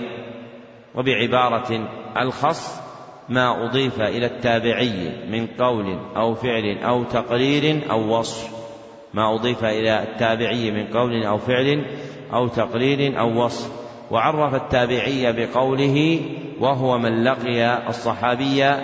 [0.96, 1.90] وبعبارة
[2.22, 2.82] الخص
[3.30, 8.56] ما أضيف إلى التابعي من قول أو فعل أو تقرير أو وصف.
[9.14, 11.86] ما أضيف إلى التابعي من قول أو فعل
[12.34, 13.86] أو تقرير أو وصف.
[14.12, 16.20] وعرف التابعي بقوله
[16.60, 18.76] وهو من لقي الصحابي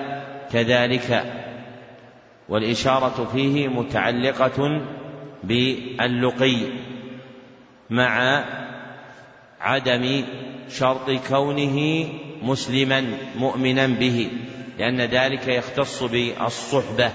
[0.52, 1.24] كذلك.
[2.50, 4.82] والإشارة فيه متعلقة
[5.44, 6.58] باللقي
[7.90, 8.44] مع
[9.62, 10.24] عدم
[10.70, 12.08] شرط كونه
[12.42, 14.30] مسلما مؤمنا به
[14.80, 17.12] لأن ذلك يختص بالصحبة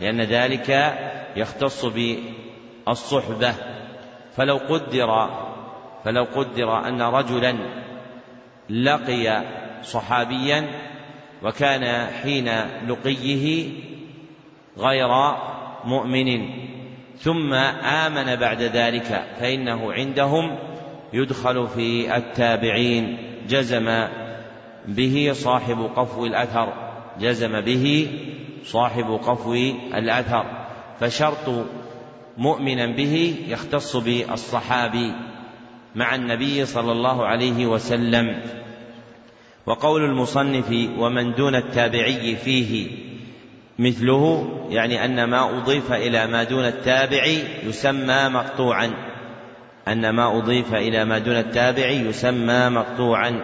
[0.00, 0.94] لأن ذلك
[1.36, 3.54] يختص بالصحبة.
[4.36, 5.30] فلو قدر
[6.04, 7.56] فلو قدر أن رجلا
[8.70, 9.44] لقي
[9.82, 10.68] صحابيا
[11.42, 12.48] وكان حين
[12.88, 13.68] لقيه
[14.78, 15.08] غير
[15.84, 16.48] مؤمن.
[17.18, 17.52] ثم
[17.84, 20.58] آمن بعد ذلك فإنه عندهم
[21.12, 23.18] يدخل في التابعين.
[23.48, 24.06] جزم
[24.88, 26.72] به صاحب قفو الأثر
[27.20, 28.08] جزم به
[28.64, 29.54] صاحب قفو
[29.94, 30.44] الأثر.
[31.00, 31.66] فشرط
[32.38, 35.12] مؤمنا به يختص بالصحابي
[35.94, 38.42] مع النبي صلى الله عليه وسلم.
[39.66, 42.88] وقول المصنف ومن دون التابعي فيه
[43.78, 47.24] مثله يعني أن ما أضيف إلى ما دون التابع
[47.64, 48.92] يسمى مقطوعا.
[49.88, 53.40] أن ما أضيف إلى ما دون التابع يسمى مقطوعا.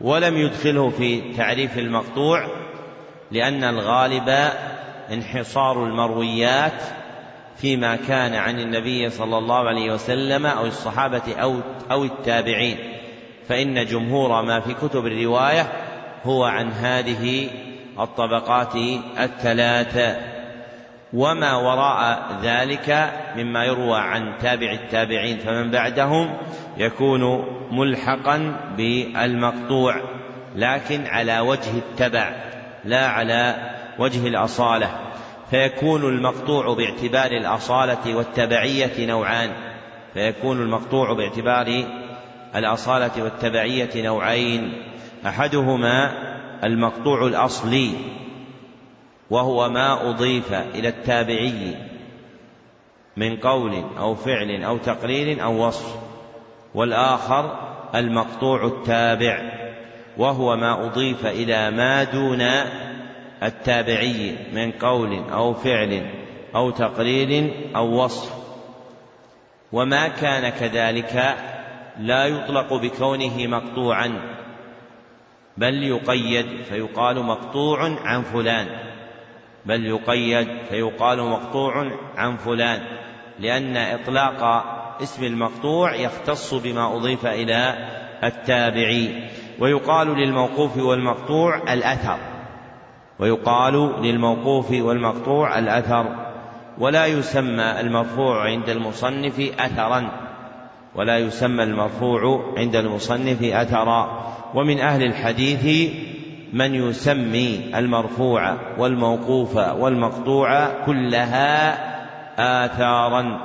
[0.00, 2.46] ولم يدخله في تعريف المقطوع
[3.30, 4.50] لأن الغالب
[5.12, 6.82] انحصار المرويات
[7.56, 11.60] فيما كان عن النبي صلى الله عليه وسلم أو الصحابة أو
[11.90, 12.97] أو التابعين.
[13.48, 15.72] فإن جمهور ما في كتب الرواية
[16.24, 17.50] هو عن هذه
[18.00, 18.76] الطبقات
[19.20, 20.16] الثلاث
[21.12, 26.36] وما وراء ذلك مما يروى عن تابع التابعين فمن بعدهم
[26.76, 30.00] يكون ملحقا بالمقطوع
[30.56, 32.32] لكن على وجه التبع
[32.84, 33.54] لا على
[33.98, 34.90] وجه الأصالة.
[35.50, 39.50] فيكون المقطوع باعتبار الأصالة والتبعية نوعان
[40.14, 41.84] فيكون المقطوع باعتبار
[42.56, 44.82] الأصالة والتبعية نوعين
[45.26, 46.12] أحدهما
[46.64, 47.90] المقطوع الأصلي
[49.30, 51.74] وهو ما أضيف إلى التابعي
[53.16, 55.96] من قول أو فعل أو تقرير أو وصف
[56.74, 59.38] والآخر المقطوع التابع
[60.16, 62.42] وهو ما أضيف إلى ما دون
[63.42, 66.10] التابعي من قول أو فعل
[66.54, 68.32] أو تقرير أو وصف.
[69.72, 71.36] وما كان كذلك
[71.98, 74.20] لا يطلق بكونه مقطوعا
[75.56, 78.66] بل يقيد فيقال مقطوع عن فلان
[79.66, 82.80] بل يقيد فيقال مقطوع عن فلان
[83.38, 84.42] لأن إطلاق
[85.02, 87.88] اسم المقطوع يختص بما أضيف إلى
[88.24, 92.18] التابعي ويقال للموقوف والمقطوع الأثر
[93.18, 96.28] ويقال للموقوف والمقطوع الأثر
[96.78, 100.27] ولا يسمى المرفوع عند المصنف أثرا.
[100.98, 104.34] ولا يسمى المرفوع عند المصنف أثرا.
[104.54, 105.90] ومن أهل الحديث
[106.52, 111.78] من يسمي المرفوع والموقوف والمقطوع كلها
[112.64, 113.40] آثارا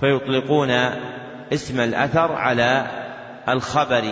[0.00, 0.70] فيطلقون
[1.52, 2.86] اسم الأثر على
[3.48, 4.02] الخبر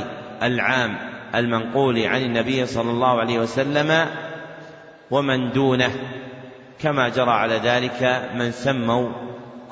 [0.43, 0.97] العام
[1.35, 4.07] المنقول عن النبي صلى الله عليه وسلم
[5.11, 5.91] ومن دونه.
[6.79, 9.09] كما جرى على ذلك من سموا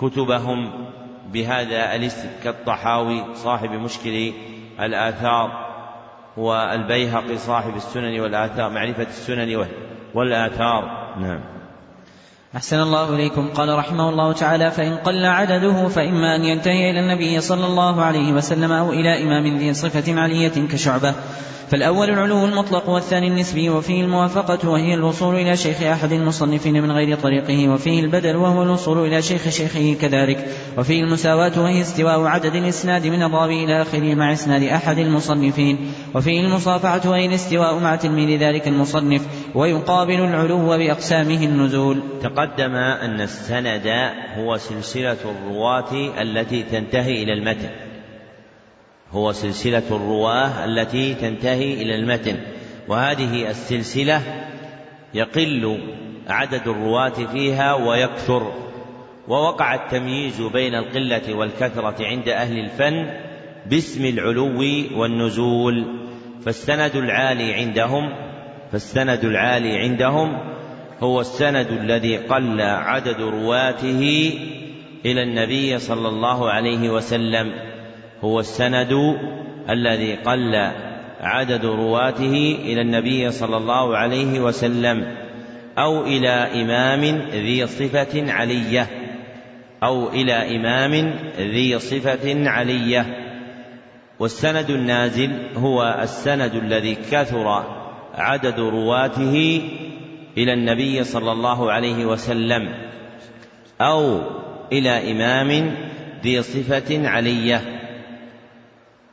[0.00, 0.88] كتبهم
[1.33, 4.33] بهذا الاسم كالطحاوي صاحب مشكل
[4.81, 5.69] الآثار
[6.37, 9.67] والبيهقي صاحب السنن والآثار معرفة السنن
[10.14, 11.14] والآثار.
[11.21, 11.41] نعم.
[12.57, 13.49] أحسن الله إليكم.
[13.49, 18.33] قال رحمه الله تعالى فإن قل عدده فإما أن ينتهي إلى النبي صلى الله عليه
[18.33, 21.14] وسلم أو إلى إمام ذي صفة علية كشعبة.
[21.70, 27.16] فالأول العلو المطلق والثاني النسبي وفيه الموافقة وهي الوصول إلى شيخ أحد المصنفين من غير
[27.16, 30.48] طريقه وفيه البدل وهو الوصول إلى شيخ شيخه كذلك.
[30.78, 35.78] وفيه المساواة وهي استواء عدد الإسناد من الراوي إلى آخره مع إسناد أحد المصنفين.
[36.14, 39.22] وفيه المصافحة وهي الاستواء مع تلميذ ذلك المصنف
[39.54, 42.02] ويقابل العلو بأقسامه النزول.
[42.22, 43.88] تقدم أن السند
[44.37, 47.88] هو سلسلة الرواة التي تنتهي إلى المتن.
[49.12, 52.37] هو سلسلة الرواة التي تنتهي إلى المتن.
[52.88, 54.23] وهذه السلسلة
[55.14, 55.78] يقل
[56.28, 58.53] عدد الرواة فيها ويكثر.
[59.28, 63.11] ووقع التمييز بين القلة والكثرة عند أهل الفن
[63.66, 64.62] باسم العلو
[65.01, 65.85] والنزول.
[66.45, 68.12] فالسند العالي عندهم
[68.72, 70.39] فالسند العالي عندهم
[71.01, 74.32] هو السند الذي قل عدد رواته
[75.07, 77.68] إلى النبي صلى الله عليه وسلم.
[78.25, 79.16] هو السند
[79.71, 80.71] الذي قل
[81.21, 85.16] عدد رواته إلى النبي صلى الله عليه وسلم
[85.79, 87.01] أو إلى إمام
[87.31, 88.87] ذي صفة علية
[89.83, 93.07] أو إلى إمام ذي صفة علية.
[94.19, 97.64] والسند النازل هو السند الذي كثر
[98.14, 99.62] عدد رواته
[100.37, 102.75] إلى النبي صلى الله عليه وسلم
[103.81, 104.21] أو
[104.73, 105.75] إلى إمام
[106.23, 107.78] ذي صفة علية.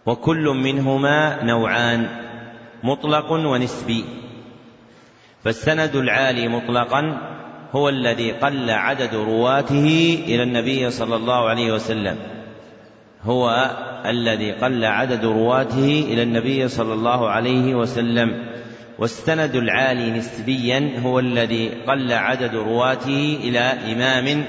[0.06, 2.08] وكل منهما نوعان
[2.84, 4.06] مطلق ونسبي.
[5.44, 7.18] فالسند العالي مطلقا
[7.72, 12.18] هو الذي قل عدد رواته إلى النبي صلى الله عليه وسلم.
[13.24, 13.72] هو
[14.06, 18.46] الذي قل عدد رواته إلى النبي صلى الله عليه وسلم.
[19.00, 24.46] والسند العالي نسبيا هو الذي قل عدد رواته إلى إمام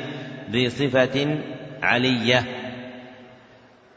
[0.50, 1.38] ذي صفة
[1.82, 2.44] علية.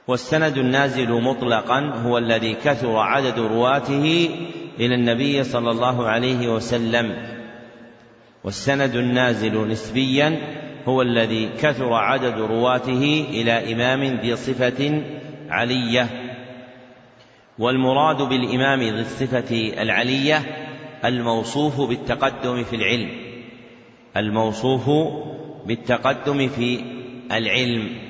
[0.10, 4.30] والسند النازل مطلقا هو الذي كثر عدد رواته
[4.80, 7.16] إلى النبي صلى الله عليه وسلم.
[8.43, 10.38] والسند النازل نسبيا
[10.88, 15.03] هو الذي كثر عدد رواته إلى إمام ذي صفة
[15.49, 16.07] علية.
[17.60, 20.41] والمراد بالإمام ذي الصفة العلية
[21.05, 23.10] الموصوف بالتقدم في العلم.
[24.18, 24.89] الموصوف
[25.66, 26.80] بالتقدم في
[27.32, 28.09] العلم.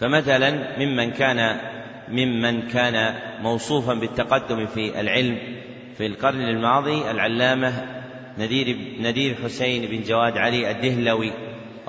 [0.00, 1.60] فمثلا ممن كان
[2.08, 5.38] ممن كان موصوفا بالتقدم في العلم
[5.98, 7.72] في القرن الماضي العلامة
[8.38, 11.32] نذير نذير حسين بن جواد علي الدهلوي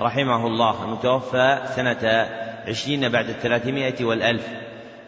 [0.00, 2.28] رحمه الله المتوفى سنة
[2.68, 4.48] عشرين بعد الثلاثمائة والألف.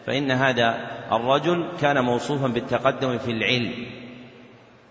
[0.07, 3.73] فإن هذا الرجل كان موصوفا بالتقدم في العلم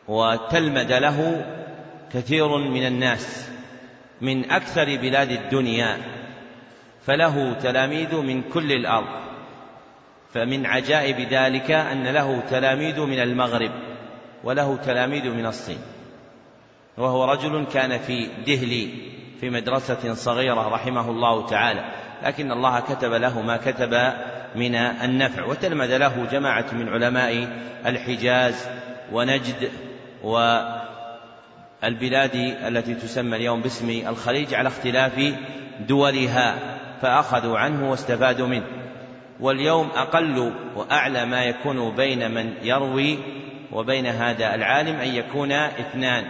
[0.07, 1.45] وتلمذ له
[2.13, 3.49] كثير من الناس
[4.21, 5.97] من أكثر بلاد الدنيا.
[7.09, 9.07] فله تلاميذ من كل الأرض.
[10.33, 13.71] فمن عجائب ذلك أن له تلاميذ من المغرب
[14.43, 15.77] وله تلاميذ من الصين.
[16.97, 18.89] وهو رجل كان في دهلي
[19.39, 21.85] في مدرسة صغيرة رحمه الله تعالى
[22.23, 24.13] لكن الله كتب له ما كتب
[24.55, 27.47] من النفع وتلمذ له جماعة من علماء
[27.85, 28.69] الحجاز
[29.11, 29.71] ونجد
[31.83, 32.35] والبلاد
[32.67, 35.33] التي تسمى اليوم باسم الخليج على اختلاف
[35.87, 36.78] دولها.
[37.01, 38.65] فأخذوا عنه واستفادوا منه.
[39.39, 43.17] واليوم أقل وأعلى ما يكون بين من يروي
[43.71, 46.25] وبين هذا العالم أن يكون اثنان.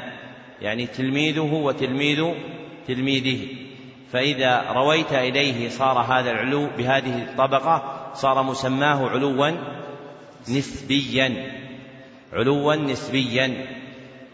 [0.61, 2.26] يعني تلميذه وتلميذ
[2.88, 3.47] تلميذه.
[4.11, 9.51] فإذا رويت إليه صار هذا العلو بهذه الطبقة صار مسماه علوا
[10.49, 11.51] نسبيا.
[12.34, 13.67] علوا نسبيا.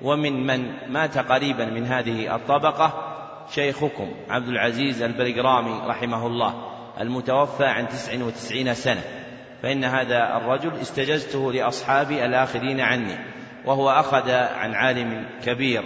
[0.01, 3.14] ومن من مات قريبا من هذه الطبقة
[3.49, 6.53] شيخكم عبد العزيز البرقرامي رحمه الله
[7.01, 9.01] المتوفى عن تسع وتسعين سنة.
[9.63, 13.17] فإن هذا الرجل استجزته لأصحابي الآخذين عني
[13.65, 15.83] وهو أخذ عن عالم كبير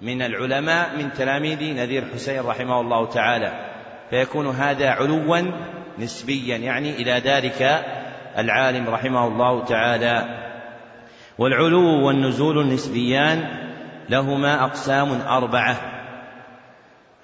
[0.00, 3.70] من العلماء من تلاميذ نذير حسين رحمه الله تعالى.
[4.10, 5.52] فيكون هذا علوا
[5.98, 7.84] نسبيا يعني إلى ذلك
[8.38, 10.48] العالم رحمه الله تعالى.
[11.38, 13.44] والعلو والنزول النسبيان
[14.10, 16.01] لهما أقسام أربعة.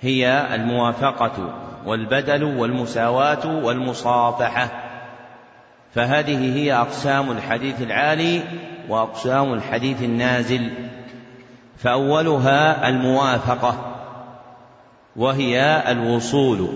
[0.01, 1.55] هي الموافقة
[1.87, 4.71] والبدل والمساواة والمصافحة.
[5.95, 8.43] فهذه هي أقسام الحديث العالي
[8.89, 10.71] وأقسام الحديث النازل.
[11.79, 13.95] فأولها الموافقة
[15.17, 16.69] وهي الوصول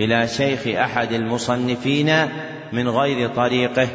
[0.00, 2.28] إلى شيخ أحد المصنفين
[2.72, 3.88] من غير طريقه.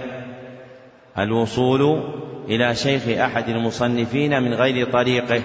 [1.17, 2.03] الوصول
[2.49, 5.41] إلى شيخ أحد المصنفين من غير طريقه.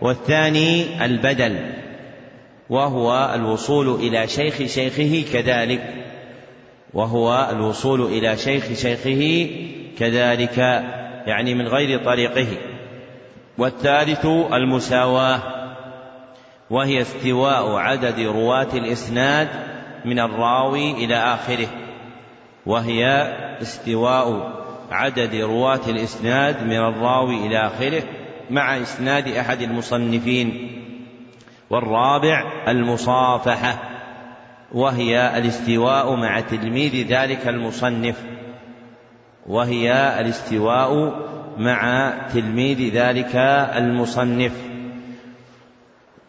[0.00, 1.83] والثاني البدل
[2.70, 5.94] وهو الوصول إلى شيخ شيخه كذلك.
[6.94, 9.50] وهو الوصول إلى شيخ شيخه
[9.98, 10.58] كذلك
[11.26, 12.46] يعني من غير طريقه.
[13.58, 15.40] والثالث المساواة
[16.70, 19.48] وهي استواء عدد رواة الإسناد
[20.04, 21.68] من الراوي إلى آخره.
[22.66, 23.06] وهي
[23.62, 24.52] استواء
[24.90, 28.02] عدد رواة الإسناد من الراوي إلى آخره
[28.50, 30.73] مع إسناد أحد المصنفين.
[31.70, 33.94] والرابع المصافحة
[34.72, 38.16] وهي الاستواء مع تلميذ ذلك المصنف
[39.46, 41.20] وهي الاستواء
[41.58, 43.36] مع تلميذ ذلك
[43.76, 44.52] المصنف.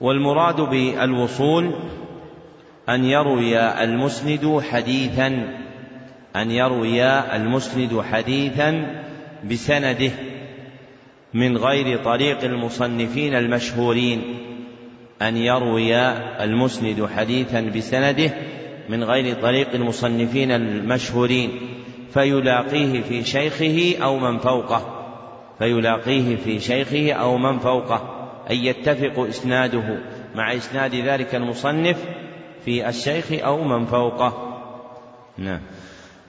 [0.02, 1.72] والمراد بالوصول
[2.90, 5.28] أن يروي المسند حديثا
[6.36, 7.04] أن يروي
[7.36, 9.02] المسند حديثا
[9.52, 10.12] بسنده
[11.34, 14.24] من غير طريق المصنفين المشهورين.
[15.22, 15.95] أن يروي
[16.43, 18.32] المسند حديثا بسنده
[18.89, 21.51] من غير طريق المصنفين المشهورين
[22.13, 25.05] فيلاقيه في شيخه أو من فوقه
[25.59, 29.99] فيلاقيه في شيخه أو من فوقه أي يتفق إسناده
[30.36, 31.97] مع إسناد ذلك المصنف
[32.66, 34.61] في الشيخ أو من فوقه.
[35.38, 35.59] نعم.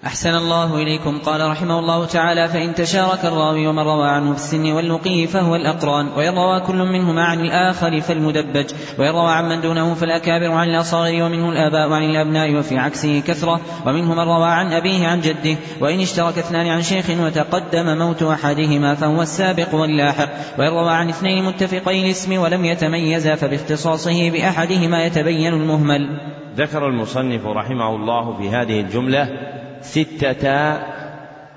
[0.05, 1.19] أحسن الله إليكم.
[1.19, 6.09] قال رحمه الله تعالى فإن تشارك الراوي ومن روى عنه في السن واللقي فهو الأقران.
[6.17, 8.67] وإن روى كل منهما عن الآخر فالمدبج.
[8.99, 13.61] وإن روى عن من دونه فالأكابر عن الأصاغر ومنه الآباء عن الأبناء وفي عكسه كثرة.
[13.87, 15.57] ومنه من روى عن أبيه عن جده.
[15.81, 20.29] وإن اشترك اثنان عن شيخ وتقدم موت أحدهما فهو السابق واللاحق.
[20.59, 26.21] وإن روى عن اثنين متفقي الاسم ولم يتميزا فباختصاصه بأحدهما يتبين المهمل.
[26.57, 30.49] ذكر المصنف رحمه الله في هذه الجملة ستة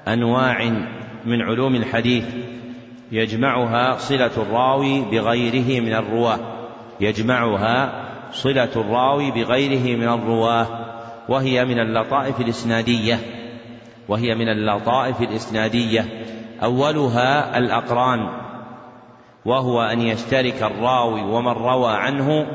[0.08, 0.64] أنواع
[1.26, 2.26] من علوم الحديث
[3.12, 6.40] يجمعها صلة الراوي بغيره من الرواة.
[7.00, 10.68] يجمعها صلة الراوي بغيره من الرواة.
[11.30, 13.20] وهي من اللطائف الإسنادية.
[14.08, 16.06] وهي من اللطائف الإسنادية.
[16.64, 18.30] أولها الأقران.
[19.46, 22.48] وهو أن يشترك الراوي ومن روى عنه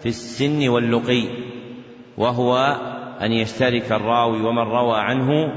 [0.00, 1.24] في السن واللقي.
[2.18, 2.76] وهو
[3.22, 5.52] أن يشترك الراوي ومن روى عنه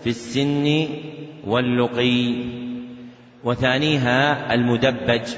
[0.00, 0.88] في السن
[1.46, 2.34] واللقي.
[3.44, 5.28] وثانيها المدبج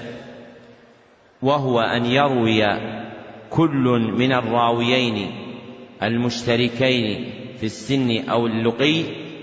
[1.42, 2.66] وهو أن يروي
[3.50, 5.30] كل من الراويين
[6.02, 9.02] المشتركين في السن أو اللقي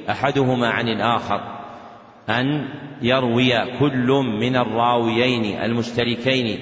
[0.09, 1.41] أحدهما عن الآخر.
[2.29, 2.69] أن
[3.01, 4.07] يروي كل
[4.41, 6.59] من الراويين المشتركين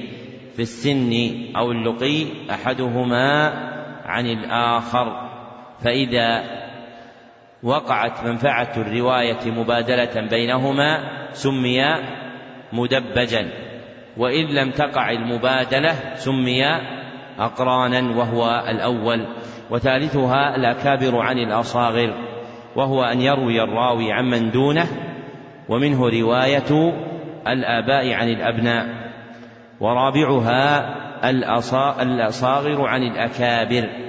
[0.56, 1.14] في السن
[1.56, 3.50] أو اللقي أحدهما
[4.06, 5.33] عن الآخر.
[5.84, 6.44] فإذا
[7.64, 11.84] وقعت منفعة الرواية مبادلة بينهما سمي
[12.74, 13.50] مدبجا.
[14.18, 16.64] وإن لم تقع المبادلة سمي
[17.40, 19.28] أقرانا وهو الأول.
[19.70, 22.14] وثالثها الأكابر عن الأصاغر
[22.76, 24.88] وهو أن يروي الراوي عمن دونه.
[25.70, 26.94] ومنه رواية
[27.48, 28.86] الآباء عن الأبناء.
[29.80, 30.96] ورابعها
[32.02, 34.03] الأصاغر عن الأكابر.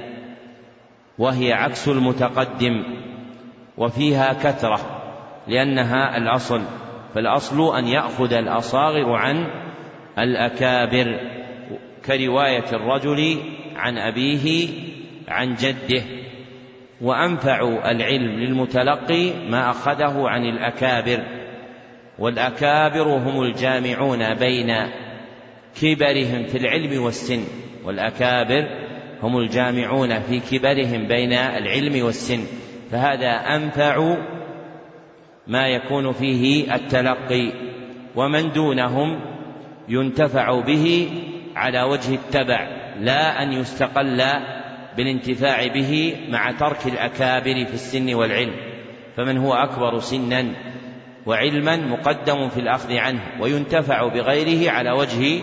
[1.19, 2.85] وهي عكس المتقدم
[3.79, 4.81] وفيها كثرة
[5.49, 6.63] لأنها الأصل
[7.15, 9.47] فالأصل أن يأخذ الأصاغر عن
[10.19, 11.21] الأكابر
[12.07, 13.39] كرواية الرجل
[13.77, 14.69] عن أبيه
[15.29, 16.03] عن جده.
[17.01, 21.25] وأنفع العلم للمتلقي ما أخذه عن الأكابر
[22.19, 24.75] والأكابر هم الجامعون بين
[25.81, 27.45] كبرهم في العلم والسن
[27.85, 28.84] والأكابر
[29.25, 32.45] هم الجامعون في كبرهم بين العلم والسن
[32.91, 34.17] فهذا أنفع
[35.47, 37.53] ما يكون فيه التلقي
[38.17, 39.21] ومن دونهم
[39.89, 41.09] ينتفع به
[41.57, 42.69] على وجه التبع
[43.01, 44.23] لا أن يستقل
[44.97, 48.55] بالانتفاع به مع ترك الأكابر في السن والعلم
[49.17, 50.47] فمن هو أكبر سنا
[51.27, 55.41] وعلما مقدم في الأخذ عنه وينتفع بغيره على وجه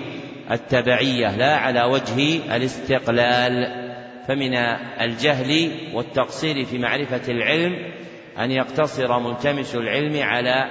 [0.52, 3.82] التبعية لا على وجه الاستقلال.
[4.28, 4.54] فمن
[5.02, 7.92] الجهل والتقصير في معرفة العلم
[8.39, 10.66] أن يقتصر ملتمس العلم على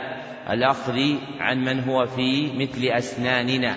[0.51, 0.99] الأخذ
[1.41, 3.77] عن من هو في مثل أسناننا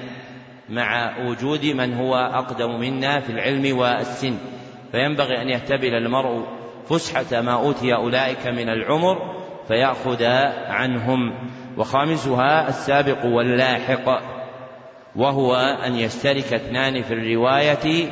[0.69, 4.37] مع وجود من هو أقدم منا في العلم والسن.
[4.91, 6.47] فينبغي أن يهتبل المرء
[6.89, 9.35] فسحة ما أوتي أولئك من العمر
[9.67, 10.23] فيأخذ
[10.67, 11.33] عنهم.
[11.77, 14.33] وخامسها السابق واللاحق.
[15.15, 18.09] وهو أن يشترك اثنان في الرواية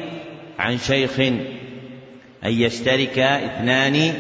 [0.60, 4.14] عن شيخ أن يشترك اثنان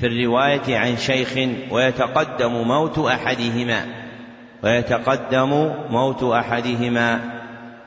[0.00, 3.86] في الرواية عن شيخ ويتقدم موت أحدهما
[4.62, 7.20] ويتقدم موت أحدهما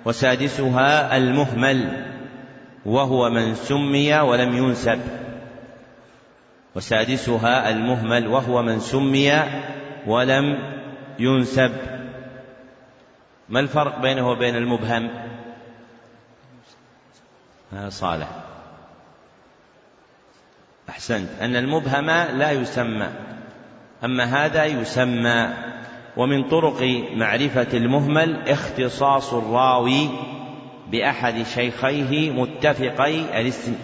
[0.06, 2.06] وسادسها المهمل
[2.86, 4.99] وهو من سمي ولم ينسب.
[6.76, 9.32] وسادسها المهمل وهو من سمي
[10.08, 10.60] ولم
[11.20, 11.72] ينسب.
[13.52, 15.10] ما الفرق بينه وبين المبهم؟
[17.72, 18.28] هذا صالح.
[20.89, 21.30] أحسنت.
[21.41, 22.06] أن المبهم
[22.38, 23.10] لا يسمى.
[24.04, 25.49] أما هذا يسمى.
[26.18, 26.82] ومن طرق
[27.14, 30.10] معرفة المهمل اختصاص الراوي
[30.91, 33.76] بأحد شيخيه متفقي الاسم.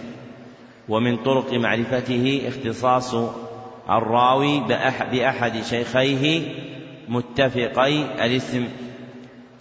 [0.88, 3.14] ومن طرق معرفته اختصاص
[3.90, 4.60] الراوي
[5.12, 6.54] بأحد شيخيه
[7.08, 8.68] متفقي الاسم.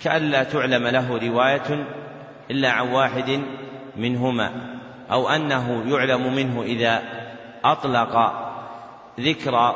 [0.02, 1.88] كأن لا تعلم له رواية
[2.52, 3.42] إلا عن واحد
[3.96, 4.78] منهما
[5.12, 7.02] أو أنه يعلم منه إذا
[7.64, 8.34] أطلق
[9.20, 9.76] ذكر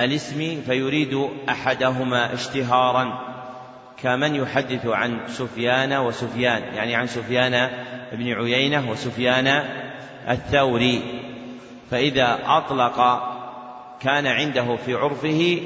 [0.00, 3.32] الاسم فيريد أحدهما اشتهارا
[4.02, 7.70] كمن يحدث عن سفيان وسفيان يعني عن سفيان
[8.12, 9.64] بن عيينة وسفيان
[10.28, 11.02] الثوري.
[11.90, 13.28] فإذا أطلق
[14.00, 15.60] كان عنده في عرفه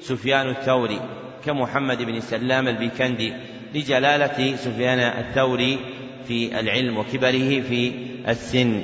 [0.00, 1.00] سفيان الثوري.
[1.46, 3.32] كمحمد بن سلام البيكندي
[3.74, 5.78] لجلالة سفيان الثوري
[6.28, 7.92] في العلم وكبره في
[8.28, 8.82] السن.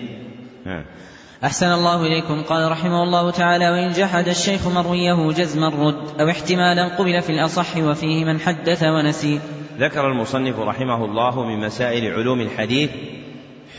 [1.45, 2.43] أحسن الله إليكم.
[2.43, 7.77] قال رحمه الله تعالى وإن جحد الشيخ مرويه جزما رد أو احتمالا قبل في الأصح
[7.77, 9.41] وفيه من حدث ونسي.
[9.79, 12.91] ذكر المصنف رحمه الله من مسائل علوم الحديث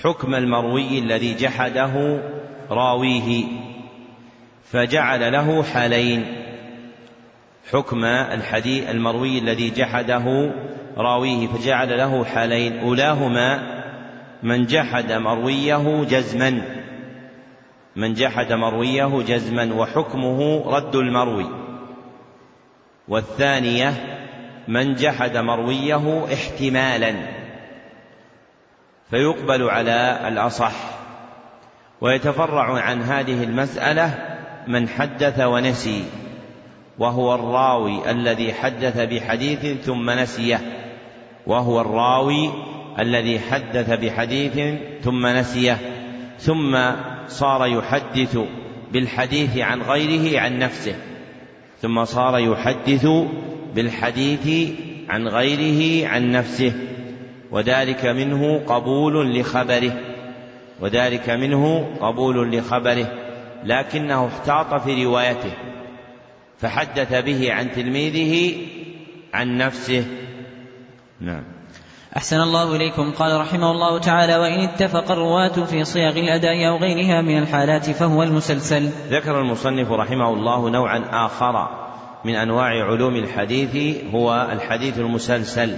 [0.03, 2.21] حكم المروي الذي جحده
[2.69, 3.43] راويه
[4.71, 6.42] فجعل له حالين.
[7.71, 10.51] حكم الحديث المروي الذي جحده
[10.97, 12.79] راويه فجعل له حالين.
[12.79, 13.73] أولاهما
[14.43, 16.61] من جحد مرويه جزما.
[17.95, 21.49] من جحد مرويه جزما وحكمه رد المروي.
[23.07, 23.93] والثانية
[24.67, 27.15] من جحد مرويه احتمالا.
[29.09, 30.73] فيقبل على الأصح.
[32.01, 34.37] ويتفرع عن هذه المسألة
[34.67, 36.05] من حدث ونسي.
[36.99, 40.61] وهو الراوي الذي حدث بحديث ثم نسيه.
[41.47, 42.49] وهو الراوي
[42.99, 45.77] الذي حدث بحديث ثم نسيه.
[46.39, 46.91] ثم
[47.27, 48.37] صار يحدث
[48.91, 50.95] بالحديث عن غيره عن نفسه.
[51.81, 53.07] ثم صار يحدث
[53.75, 54.47] بالحديث
[55.09, 56.73] عن غيره عن نفسه.
[57.51, 59.91] وذلك منه قبول لخبره.
[60.81, 63.11] وذلك منه قبول لخبره.
[63.63, 65.51] لكنه احتاط في روايته.
[66.63, 68.55] فحدث به عن تلميذه
[69.33, 70.05] عن نفسه.
[71.21, 71.43] نعم.
[72.17, 73.11] أحسن الله إليكم.
[73.11, 78.23] قال رحمه الله تعالى وإن اتفق الرواة في صيغ الأداء أو غيرها من الحالات فهو
[78.23, 78.89] المسلسل.
[79.09, 81.83] ذكر المصنف رحمه الله نوعا آخر
[82.25, 85.77] من أنواع علوم الحديث هو الحديث المسلسل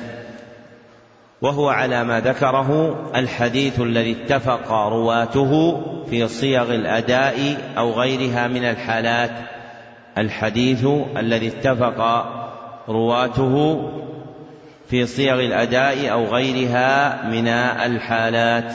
[1.41, 9.55] وهو على ما ذكره الحديث الذي اتفق رواته في صيغ الأداء أو غيرها من الحالات.
[10.18, 10.88] الحديث
[11.18, 12.26] الذي اتفق
[12.89, 13.86] رواته
[14.89, 18.74] في صيغ الأداء أو غيرها من الحالات.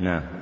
[0.00, 0.37] نعم.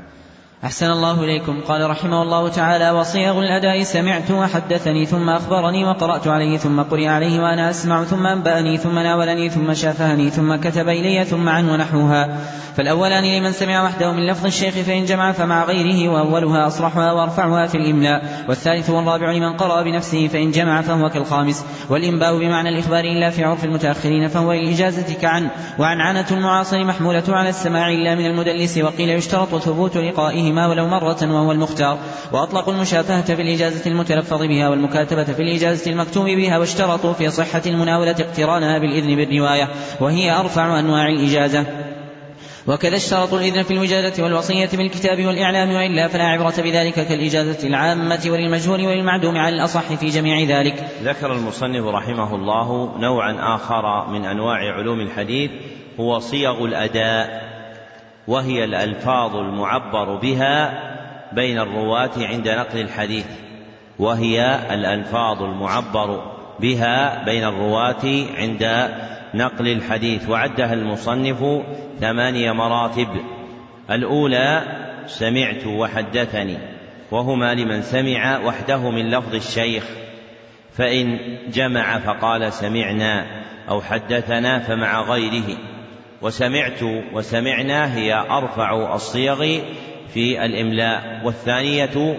[0.64, 1.60] أحسن الله إليكم.
[1.68, 7.40] قال رحمه الله تعالى وصيغ الأداء سمعت وحدثني ثم أخبرني وقرأت عليه ثم قرئ عليه
[7.40, 12.38] وأنا أسمع ثم أنبأني ثم ناولني ثم شافهني ثم كتب إلي ثم عن ونحوها
[12.76, 17.74] فالأولان لمن سمع وحده من لفظ الشيخ فإن جمع فمع غيره وأولها أصرحها وأرفعها في
[17.74, 18.44] الإملاء.
[18.48, 21.64] والثالث والرابع لمن قرأ بنفسه فإن جمع فهو كالخامس.
[21.90, 25.48] والإنباء بمعنى الإخبار إلا في عرف المتأخرين فهو للإجازة كعن.
[25.78, 29.96] وعن عنة المعاصر محمولة على السماع إلا من المدلس وقيل يشترط ثبوت
[30.46, 31.98] لقائهما ولو مرة وهو المختار
[32.32, 38.10] وأطلقوا المشافهة في الإجازة المتلفظ بها والمكاتبة في الإجازة المكتوب بها واشترطوا في صحة المناولة
[38.20, 39.68] اقترانها بالإذن بالرواية
[40.00, 41.66] وهي أرفع أنواع الإجازة.
[42.66, 48.86] وكذا اشترطوا الإذن في الوجادة والوصية بالكتاب والإعلام وإلا فلا عبرة بذلك كالإجازة العامة وللمجهول
[48.86, 50.88] وللمعدوم على الأصح في جميع ذلك.
[51.02, 55.50] ذكر المصنف رحمه الله نوعا آخر من أنواع علوم الحديث
[56.00, 57.45] هو صيغ الأداء.
[58.28, 60.82] وهي الألفاظ المعبر بها
[61.32, 63.26] بين الرواة عند نقل الحديث
[63.98, 68.90] وهي الألفاظ المعبر بها بين الرواة عند
[69.34, 70.28] نقل الحديث.
[70.28, 71.62] وعدها المصنف
[72.00, 73.08] ثمانية مراتب.
[73.90, 74.62] الأولى
[75.06, 76.58] سمعت وحدثني
[77.10, 79.84] وهما لمن سمع وحده من لفظ الشيخ
[80.72, 81.18] فإن
[81.48, 83.26] جمع فقال سمعنا
[83.68, 85.58] أو حدثنا فمع غيره.
[86.22, 89.60] وسمعت وسمعنا هي أرفع الصيغ
[90.14, 92.18] في الإملاء والثانية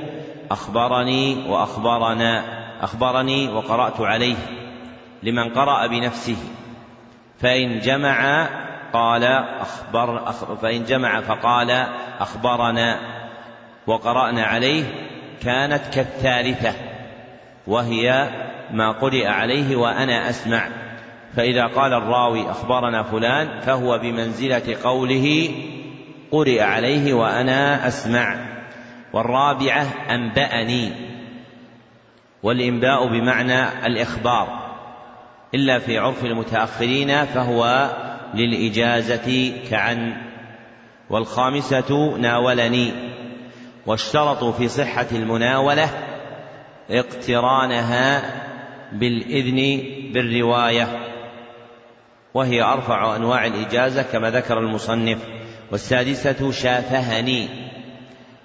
[0.51, 2.43] أخبرني وأخبرنا
[2.81, 4.35] أخبرني وقرأت عليه
[5.23, 6.37] لمن قرأ بنفسه.
[7.39, 8.47] فإن جمع
[8.93, 9.23] قال
[9.59, 11.85] أخبر فإن جمع فقال
[12.19, 12.99] أخبرنا.
[13.87, 14.83] وقرأنا عليه
[15.43, 16.73] كانت كالثالثة
[17.67, 18.29] وهي
[18.71, 20.86] ما قرئ عليه وأنا أسمع.
[21.35, 25.49] فإذا قال الراوي أخبرنا فلان فهو بمنزلة قوله
[26.31, 28.35] قرئ عليه وأنا أسمع
[29.13, 30.91] والرابعة أنبأني
[32.43, 34.67] والإنباء بمعنى الإخبار
[35.55, 37.89] إلا في عرف المتأخرين فهو
[38.33, 40.13] للإجازة كعن
[41.09, 42.91] والخامسة ناولني
[43.85, 45.89] واشترطوا في صحة المناولة
[46.89, 48.21] اقترانها
[48.91, 50.87] بالإذن بالرواية.
[52.33, 55.17] وهي أرفع أنواع الإجازة كما ذكر المصنف
[55.71, 57.47] والسادسة شافهني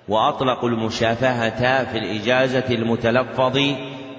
[0.09, 3.59] وأطلقوا المشافهة في الإجازة المتلفظ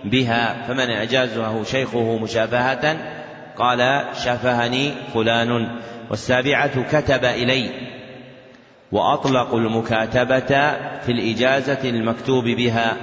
[0.06, 2.98] بها فمن أجازه شيخه مشافهة؟
[3.58, 7.70] قال شافهني فلان والسابعة كتب إلي
[8.92, 12.98] وأطلقوا المكاتبة في الإجازة المكتوب بها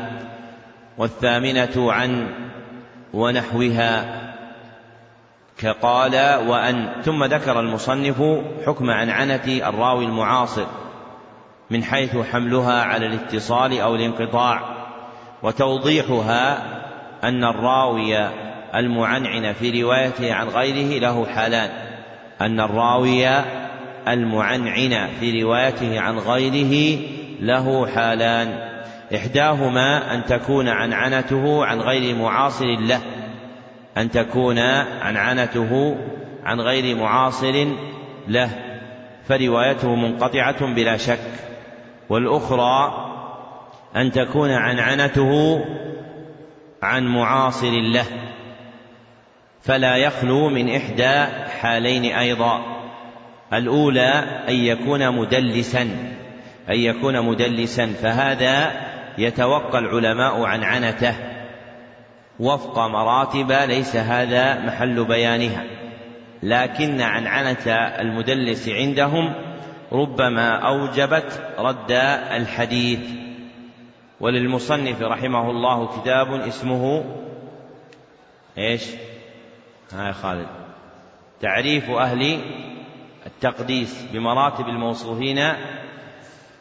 [0.98, 2.26] والثامنة عن
[3.14, 4.19] ونحوها.
[5.60, 6.14] كقال
[6.48, 8.22] وأن ثم ذكر المصنف
[8.66, 10.66] حكم عنعنة الراوي المعاصر
[11.70, 14.60] من حيث حملها على الاتصال أو الانقطاع
[15.42, 16.58] وتوضيحها
[17.24, 18.28] أن الراوي
[18.74, 21.70] المعنعن في روايته عن غيره له حالان
[22.40, 23.28] أن الراوي
[24.08, 27.00] المعنعن في روايته عن غيره
[27.40, 28.70] له حالان
[29.16, 33.00] إحداهما أن تكون عنعنته عن غير معاصر له.
[33.98, 34.58] أن تكون
[35.00, 35.96] عنعنته
[36.44, 37.66] عن غير معاصر
[38.28, 38.50] له
[39.28, 41.30] فروايته منقطعة بلا شك.
[42.08, 43.06] والأخرى
[43.96, 45.64] أن تكون عنعنته
[46.82, 48.06] عن معاصر له
[49.62, 52.80] فلا يخلو من إحدى حالين أيضا.
[53.52, 55.82] الأولى أن يكون مدلسا
[56.68, 58.72] أن يكون مدلسا فهذا
[59.18, 61.14] يتوقى العلماء عن عنته
[62.40, 65.64] وفق مراتب ليس هذا محل بيانها.
[66.42, 67.68] لكن عنعنة
[68.00, 69.34] المدلس عندهم
[69.92, 71.90] ربما أوجبت رد
[72.36, 73.00] الحديث.
[74.20, 77.04] وللمصنف رحمه الله كتاب اسمه
[78.58, 78.84] إيش؟
[79.92, 80.48] ها يا خالد.
[81.40, 82.40] تعريف أهل
[83.26, 85.52] التقديس بمراتب الموصوفين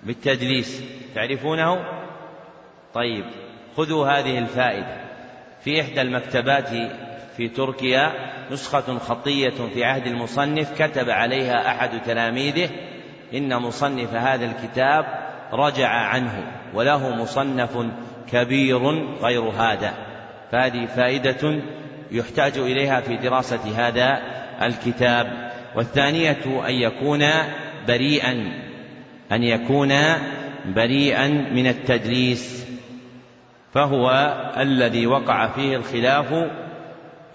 [0.04, 0.84] بالتدليس.
[1.16, 1.86] تعرفونه؟
[2.94, 3.26] طيب
[3.78, 5.09] خذوا هذه الفائدة.
[5.64, 6.70] في إحدى المكتبات
[7.38, 8.12] في تركيا
[8.52, 12.70] نسخة خطية في عهد المصنف كتب عليها أحد تلاميذه
[13.34, 15.06] إن مصنف هذا الكتاب
[15.54, 17.78] رجع عنه وله مصنف
[18.32, 18.80] كبير
[19.22, 19.94] غير هذا.
[20.52, 21.62] فهذه فائدة
[22.12, 24.22] يحتاج إليها في دراسة هذا
[24.62, 25.52] الكتاب.
[25.76, 27.26] والثانية أن يكون
[27.88, 28.52] بريئا
[29.32, 29.94] أن يكون
[30.66, 32.69] بريئا من التدليس
[33.74, 36.50] فهو الذي وقع فيه الخلاف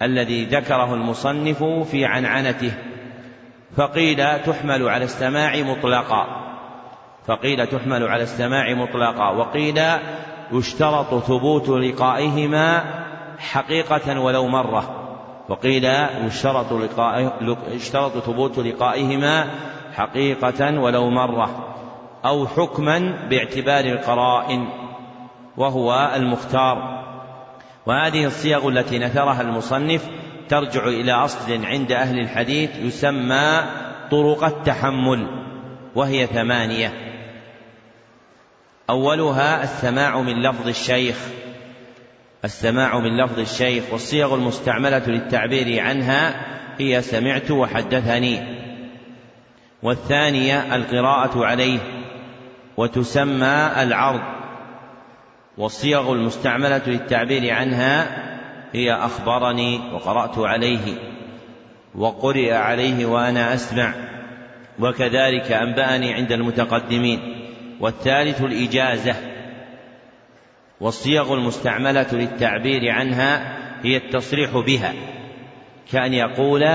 [0.01, 2.71] الذي ذكره المصنف في عنعنته.
[3.77, 6.27] فقيل تحمل على السماع مطلقا.
[7.27, 9.29] فقيل تحمل على السماع مطلقا.
[9.29, 9.81] وقيل
[10.51, 12.83] يشترط ثبوت لقائهما
[13.39, 15.01] حقيقة ولو مرة.
[15.49, 15.85] وقيل
[16.25, 16.65] يشترط
[17.71, 19.47] يشترط ثبوت لقائهما
[19.95, 21.75] حقيقة ولو مرة.
[22.25, 24.84] أو حكما باعتبار القرائن.
[25.57, 27.05] وهو المختار.
[27.85, 30.07] وهذه الصيغ التي نثرها المصنف
[30.49, 33.63] ترجع إلى أصل عند أهل الحديث يسمى
[34.11, 35.27] طرق التحمل
[35.95, 36.93] وهي ثمانية.
[38.89, 41.17] أولها السماع من لفظ الشيخ.
[42.45, 46.35] السماع من لفظ الشيخ والصيغ المستعملة للتعبير عنها
[46.79, 48.65] هي سمعت وحدثني.
[49.83, 51.79] والثانية القراءة عليه
[52.77, 54.34] وتسمى العرض.
[55.57, 58.07] والصيغ المستعملة للتعبير عنها
[58.73, 60.97] هي أخبرني وقرأت عليه
[61.95, 63.93] وقرئ عليه وأنا أسمع
[64.79, 67.19] وكذلك أنبأني عند المتقدمين
[67.79, 69.15] والثالث الإجازة
[70.81, 74.93] والصيغ المستعملة للتعبير عنها هي التصريح بها
[75.91, 76.67] كأن يقول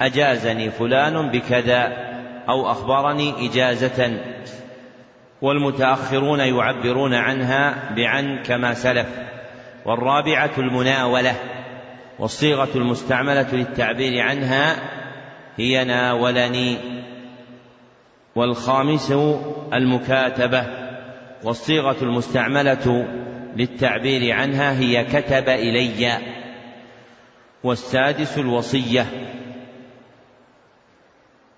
[0.00, 1.92] أجازني فلان بكذا
[2.48, 4.20] أو أخبرني إجازة
[5.44, 9.06] والمتأخرون يعبرون عنها بعن كما سلف
[9.84, 11.34] والرابعة المناولة
[12.18, 14.76] والصيغة المستعملة للتعبير عنها
[15.56, 16.76] هي ناولني
[18.36, 19.12] والخامس
[19.72, 20.66] المكاتبة
[21.44, 23.06] والصيغة المستعملة
[23.56, 26.18] للتعبير عنها هي كتب إلي
[27.64, 29.06] والسادس الوصية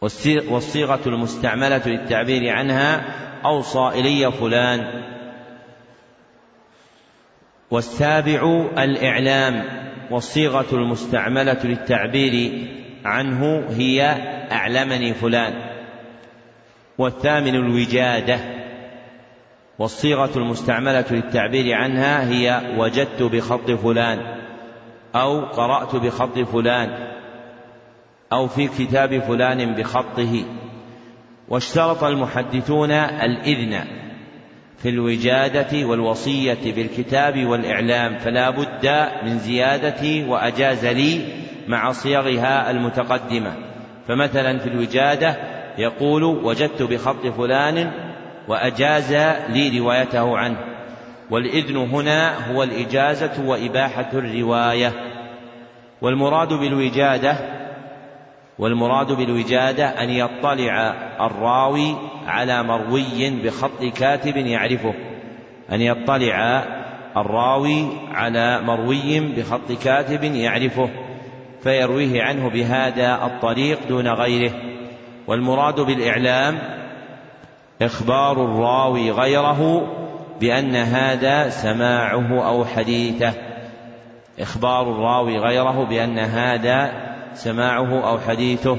[0.01, 3.05] والصيغة المستعملة للتعبير عنها
[3.45, 5.03] أوصى إلي فلان.
[7.71, 9.65] والسابع الإعلام
[10.11, 12.67] والصيغة المستعملة للتعبير
[13.05, 14.03] عنه هي
[14.53, 15.55] أعلمني فلان.
[16.99, 18.41] والثامن الوجادة
[19.79, 24.19] والصيغة المستعملة للتعبير عنها هي وجدت بخط فلان
[25.15, 27.16] أو قرأت بخط فلان.
[28.33, 30.45] أو في كتاب فلان بخطه.
[31.49, 33.85] واشترط المحدثون الإذن
[34.79, 41.21] في الوجادة والوصية بالكتاب والإعلام فلا بد من زيادة وأجاز لي
[41.69, 43.53] مع صيغها المتقدمة.
[44.09, 45.37] فمثلا في الوجادة
[45.79, 47.93] يقول وجدت بخط فلان
[48.49, 49.13] وأجاز
[49.49, 50.59] لي روايته عنه.
[51.31, 54.93] والإذن هنا هو الإجازة وإباحة الرواية.
[56.03, 57.56] والمراد بالوجادة
[58.59, 61.97] والمراد بالوجادة أن يطلع الراوي
[62.27, 64.95] على مروي بخط كاتب يعرفه.
[65.73, 66.65] أن يطلع
[67.17, 70.91] الراوي على مروي بخط كاتب يعرفه
[71.63, 74.53] فيرويه عنه بهذا الطريق دون غيره.
[75.27, 76.59] والمراد بالإعلام
[77.83, 79.93] إخبار الراوي غيره
[80.41, 83.33] بأن هذا سماعه أو حديثه.
[84.41, 87.06] إخبار الراوي غيره بأن هذا
[87.37, 88.79] سماعه أو حديثه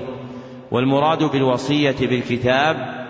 [0.71, 3.07] والمراد بالوصية بالكتاب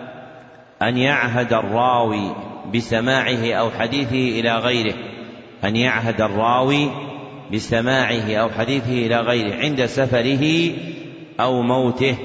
[0.81, 2.35] أن يعهد الراوي
[2.75, 4.95] بسماعه أو حديثه إلى غيره
[5.63, 6.89] أن يعهد الراوي
[7.53, 10.71] بسماعه أو حديثه إلى غيره عند سفره
[11.39, 12.17] أو موته.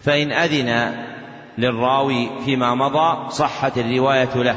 [0.00, 0.92] فإن أذن
[1.58, 4.56] للراوي فيما مضى صحت الرواية له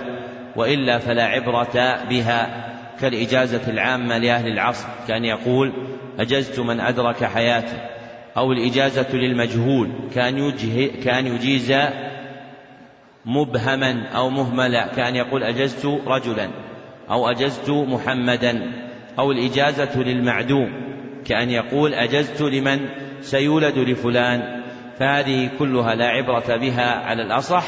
[0.56, 2.73] وإلا فلا عبرة بها.
[3.02, 5.74] كالإجازة العامة لأهل العصر كان يقول
[6.20, 7.78] أجزت من أدرك حياتي.
[8.38, 10.52] أو الإجازة للمجهول كان
[11.04, 11.74] كان يجيز
[13.26, 16.50] مبهما أو مهملا كان يقول أجزت رجلا
[17.10, 18.72] أو أجزت محمدا.
[19.20, 20.74] أو الإجازة للمعدوم
[21.26, 22.80] كأن يقول أجزت لمن
[23.22, 24.64] سيولد لفلان.
[25.00, 27.66] فهذه كلها لا عبرة بها على الأصح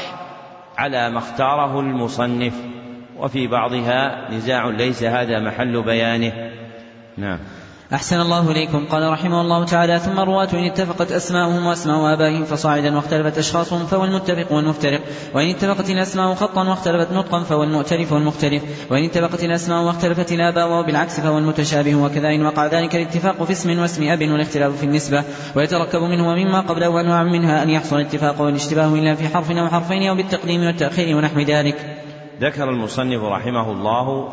[0.78, 2.54] على ما اختاره المصنف.
[3.18, 6.32] وفي بعضها نزاع ليس هذا محل بيانه.
[7.16, 7.38] نعم.
[7.92, 8.86] أحسن الله إليكم.
[8.90, 14.04] قال رحمه الله تعالى ثم الرواة إن اتفقت أسماؤهم وأسماء آبائهم فصاعدا واختلفت أشخاصهم فهو
[14.04, 15.00] المتفق والمفترق.
[15.34, 18.62] وإن اتفقت الأسماء خطا واختلفت نطقا فهو المؤتلف والمختلف.
[18.90, 23.78] وإن اتفقت الأسماء واختلفت الآباء وبالعكس فهو المتشابه وكذا إن وقع ذلك الاتفاق في اسم
[23.78, 25.24] واسم أب والاختلاف في النسبة.
[25.54, 30.08] ويتركب منه ومما قبله أنواع منها أن يحصل الاتفاق والاشتباه إلا في حرف أو حرفين
[30.08, 32.06] أو بالتقديم والتأخير ونحو ذلك.
[32.40, 34.28] ذكر المصنف رحمه الله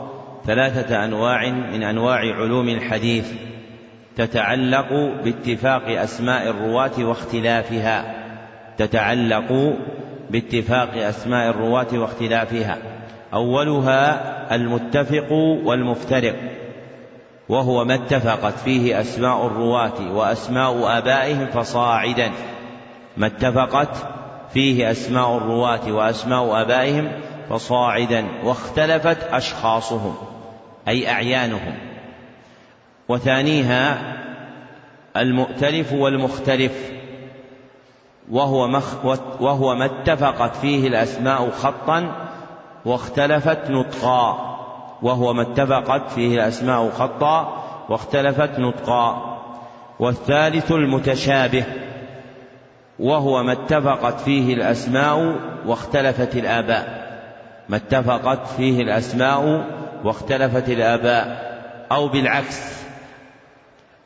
[0.45, 3.31] ثلاثة أنواع من أنواع علوم الحديث
[4.17, 4.93] تتعلق
[5.23, 8.15] باتفاق أسماء الرواة واختلافها
[8.77, 9.75] تتعلق
[10.29, 12.77] باتفاق أسماء الرواة واختلافها.
[13.33, 15.31] أولها المتفق
[15.65, 16.35] والمفترق
[17.49, 22.31] وهو ما اتفقت فيه أسماء الرواة وأسماء آبائهم فصاعدا.
[23.17, 24.07] ما اتفقت
[24.53, 27.11] فيه أسماء الرواة وأسماء آبائهم
[27.49, 30.15] فصاعدا واختلفت أشخاصهم
[30.87, 31.77] أي أعيانهم.
[33.09, 34.13] وثانيها
[35.17, 36.91] المؤتلف والمختلف
[38.31, 39.05] وهو, مخ
[39.41, 42.27] وهو ما اتفقت فيه الأسماء خطا
[42.85, 44.53] واختلفت نطقا
[45.01, 49.33] وهو ما اتفقت فيه الأسماء خطا واختلفت نطقا.
[49.99, 51.63] والثالث المتشابه
[52.99, 55.35] وهو ما اتفقت فيه الأسماء
[55.65, 57.02] واختلفت الآباء.
[57.69, 59.65] ما اتفقت فيه الأسماء
[60.03, 61.53] واختلفت الآباء
[61.91, 62.83] أو بالعكس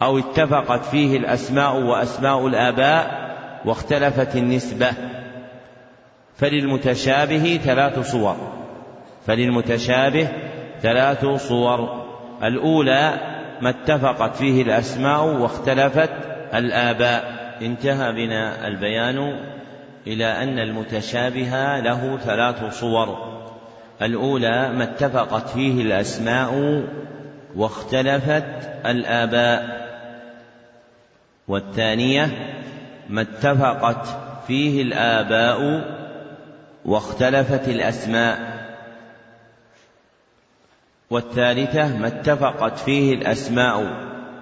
[0.01, 3.27] أو اتفقت فيه الأسماء وأسماء الآباء
[3.65, 4.91] واختلفت النسبة.
[6.37, 8.37] فللمتشابه ثلاث صور
[9.27, 10.27] فللمتشابه
[10.81, 12.05] ثلاث صور.
[12.43, 13.13] الأولى
[13.61, 16.11] ما اتفقت فيه الأسماء واختلفت
[16.53, 17.37] الآباء.
[17.61, 19.39] انتهى بنا البيان
[20.07, 23.36] إلى أن المتشابه له ثلاث صور.
[24.01, 26.83] الأولى ما اتفقت فيه الأسماء
[27.55, 28.45] واختلفت
[28.85, 29.87] الآباء.
[31.47, 32.29] والثانية
[33.09, 34.07] ما اتفقت
[34.47, 35.83] فيه الآباء
[36.85, 38.57] واختلفت الأسماء.
[41.09, 43.87] والثالثة ما اتفقت فيه الأسماء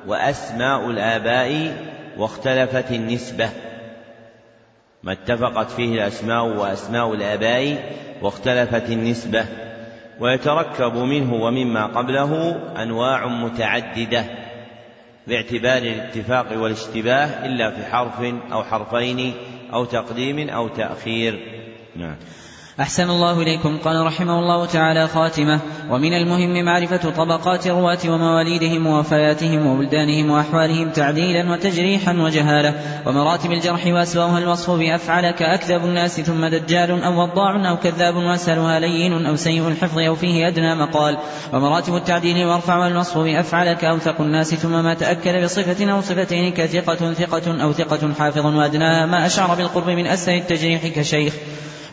[0.08, 1.78] وأسماء الآباء
[2.18, 3.50] واختلفت النسبة.
[5.06, 9.46] ما اتفقت فيه الأسماء وأسماء الآباء واختلفت النسبة
[10.20, 14.26] ويتركب منه ومما قبله أنواع متعددة
[15.28, 19.34] باعتبار الاتفاق والاشتباه إلا في حرف أو حرفين
[19.74, 21.62] أو تقديم أو تأخير.
[21.96, 22.16] نعم.
[22.82, 23.78] أحسن الله إليكم.
[23.78, 25.60] قال رحمه الله تعالى خاتمة.
[25.90, 32.74] ومن المهم معرفة طبقات الرواة ومواليدهم ووفياتهم وبلدانهم وأحوالهم تعديلا وتجريحا وجهالة.
[33.06, 39.26] ومراتب الجرح وأسبابها الوصف بأفعل كأكذب الناس ثم دجال أو وضاع أو كذاب وأسهلها لين
[39.26, 41.18] أو سيء الحفظ أو فيه أدنى مقال.
[41.54, 47.64] ومراتب التعديل وارفع الوصف بأفعل كأوثق الناس ثم ما تأكد بصفة أو صفتين كثقة ثقة
[47.64, 51.34] أو ثقة حافظ وأدنى ما أشعر بالقرب من أسهل التجريح كشيخ.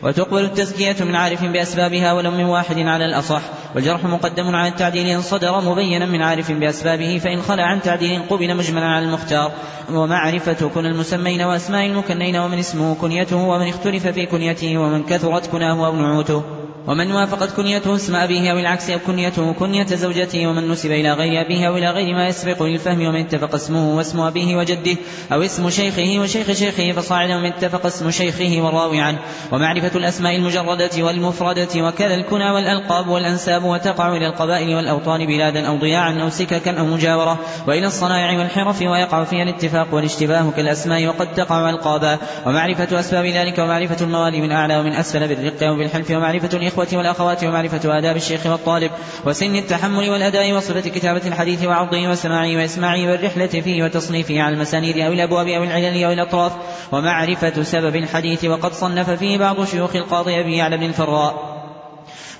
[0.02, 3.42] وتقبل التزكية من عارف بأسبابها ولو من واحد على الأصح.
[3.74, 8.56] والجرح مقدم على التعديل إن صدر مبينا من عارف بأسبابه فإن خلع عن تعديل قبل
[8.56, 9.52] مجملا على المختار.
[9.90, 15.86] ومعرفة كن المسمين وأسماء المكنين ومن اسمه كنيته ومن اختلف في كنيته ومن كثرت كناه
[15.86, 16.42] أو نعوته.
[16.86, 21.40] ومن وافقت كنيته اسم أبيه أو العكس أو كنيته كنية زوجته ومن نسب إلى غير
[21.40, 24.96] أبيه أو إلى غير ما يسبق للفهم ومن اتفق اسمه واسم أبيه وجده
[25.32, 29.18] أو اسم شيخه وشيخ شيخه فصاعد ومن اتفق اسم شيخه والراوي عنه.
[29.52, 35.76] ومعرفة الأسماء المجردة والمفردة وكذا الكنى والألقاب والأنساب تذهب وتقع إلى القبائل والأوطان بلادا أو
[35.76, 41.70] ضياعا أو سككا أو مجاورة وإلى الصنائع والحرف ويقع فيها الاتفاق والاشتباه كالأسماء وقد تقع
[41.70, 46.88] ألقابا ومعرفة أسباب ذلك ومعرفة الموالي من أعلى ومن أسفل بالرق أو بالحلف ومعرفة الإخوة
[46.92, 48.90] والأخوات ومعرفة آداب الشيخ والطالب
[49.26, 55.12] وسن التحمل والأداء وصفة كتابة الحديث وعرضه وسماعه وإسماعه والرحلة فيه وتصنيفه على المسانيد أو
[55.12, 56.52] الأبواب أو العلل أو الأطراف
[56.92, 61.51] ومعرفة سبب الحديث وقد صنف فيه بعض شيوخ القاضي أبي يعلى بن الفراء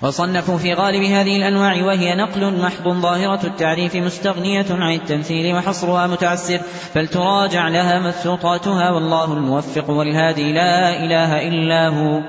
[0.03, 6.59] وصنفوا في غالب هذه الأنواع وهي نقل محض ظاهرة التعريف مستغنية عن التمثيل وحصرها متعسر
[6.95, 12.21] فلتراجع لها مبسوطاتها والله الموفق والهادي لا إله إلا هو.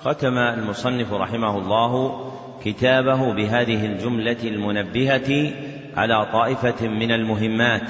[0.00, 2.20] ختم المصنف رحمه الله
[2.64, 5.52] كتابه بهذه الجملة المنبهة
[5.96, 7.88] على طائفة من المهمات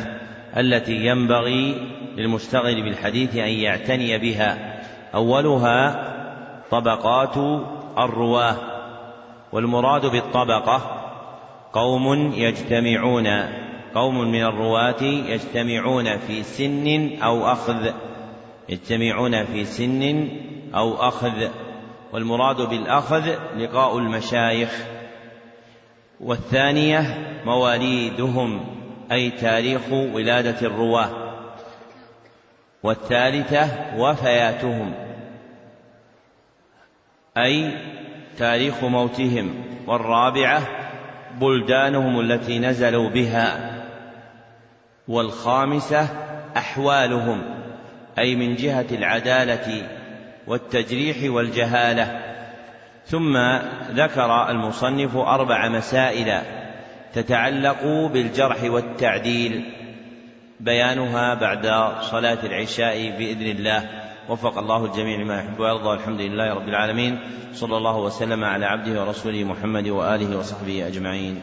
[0.57, 4.80] التي ينبغي للمشتغل بالحديث أن يعتني بها.
[5.14, 6.09] أولها
[6.70, 7.37] طبقات
[7.99, 8.72] الرواة.
[9.53, 11.03] والمراد بالطبقة
[11.72, 13.26] قوم يجتمعون
[13.94, 17.92] قوم من الرواة يجتمعون في سن أو أخذ
[18.68, 20.28] يجتمعون في سن
[20.74, 21.48] أو أخذ
[22.12, 24.84] والمراد بالأخذ لقاء المشايخ.
[26.20, 28.61] والثانية مواليدهم
[29.12, 31.09] أي تاريخ ولادة الرواة.
[32.82, 34.94] والثالثة وفياتهم
[37.36, 37.72] أي
[38.39, 40.62] تاريخ موتهم والرابعة
[41.41, 43.72] بلدانهم التي نزلوا بها
[45.09, 46.09] والخامسة
[46.57, 47.43] أحوالهم
[48.18, 49.89] أي من جهة العدالة
[50.47, 52.20] والتجريح والجهالة.
[53.07, 53.37] ثم
[53.91, 56.39] ذكر المصنف أربع مسائل
[57.14, 59.64] تتعلق بالجرح والتعديل
[60.61, 64.01] بيانها بعد صلاة العشاء بإذن الله.
[64.29, 67.18] وفق الله الجميع لما يحب ويرضى والحمد لله رب العالمين.
[67.55, 71.41] صلى الله وسلم على عبده ورسوله محمد وآله وصحبه أجمعين.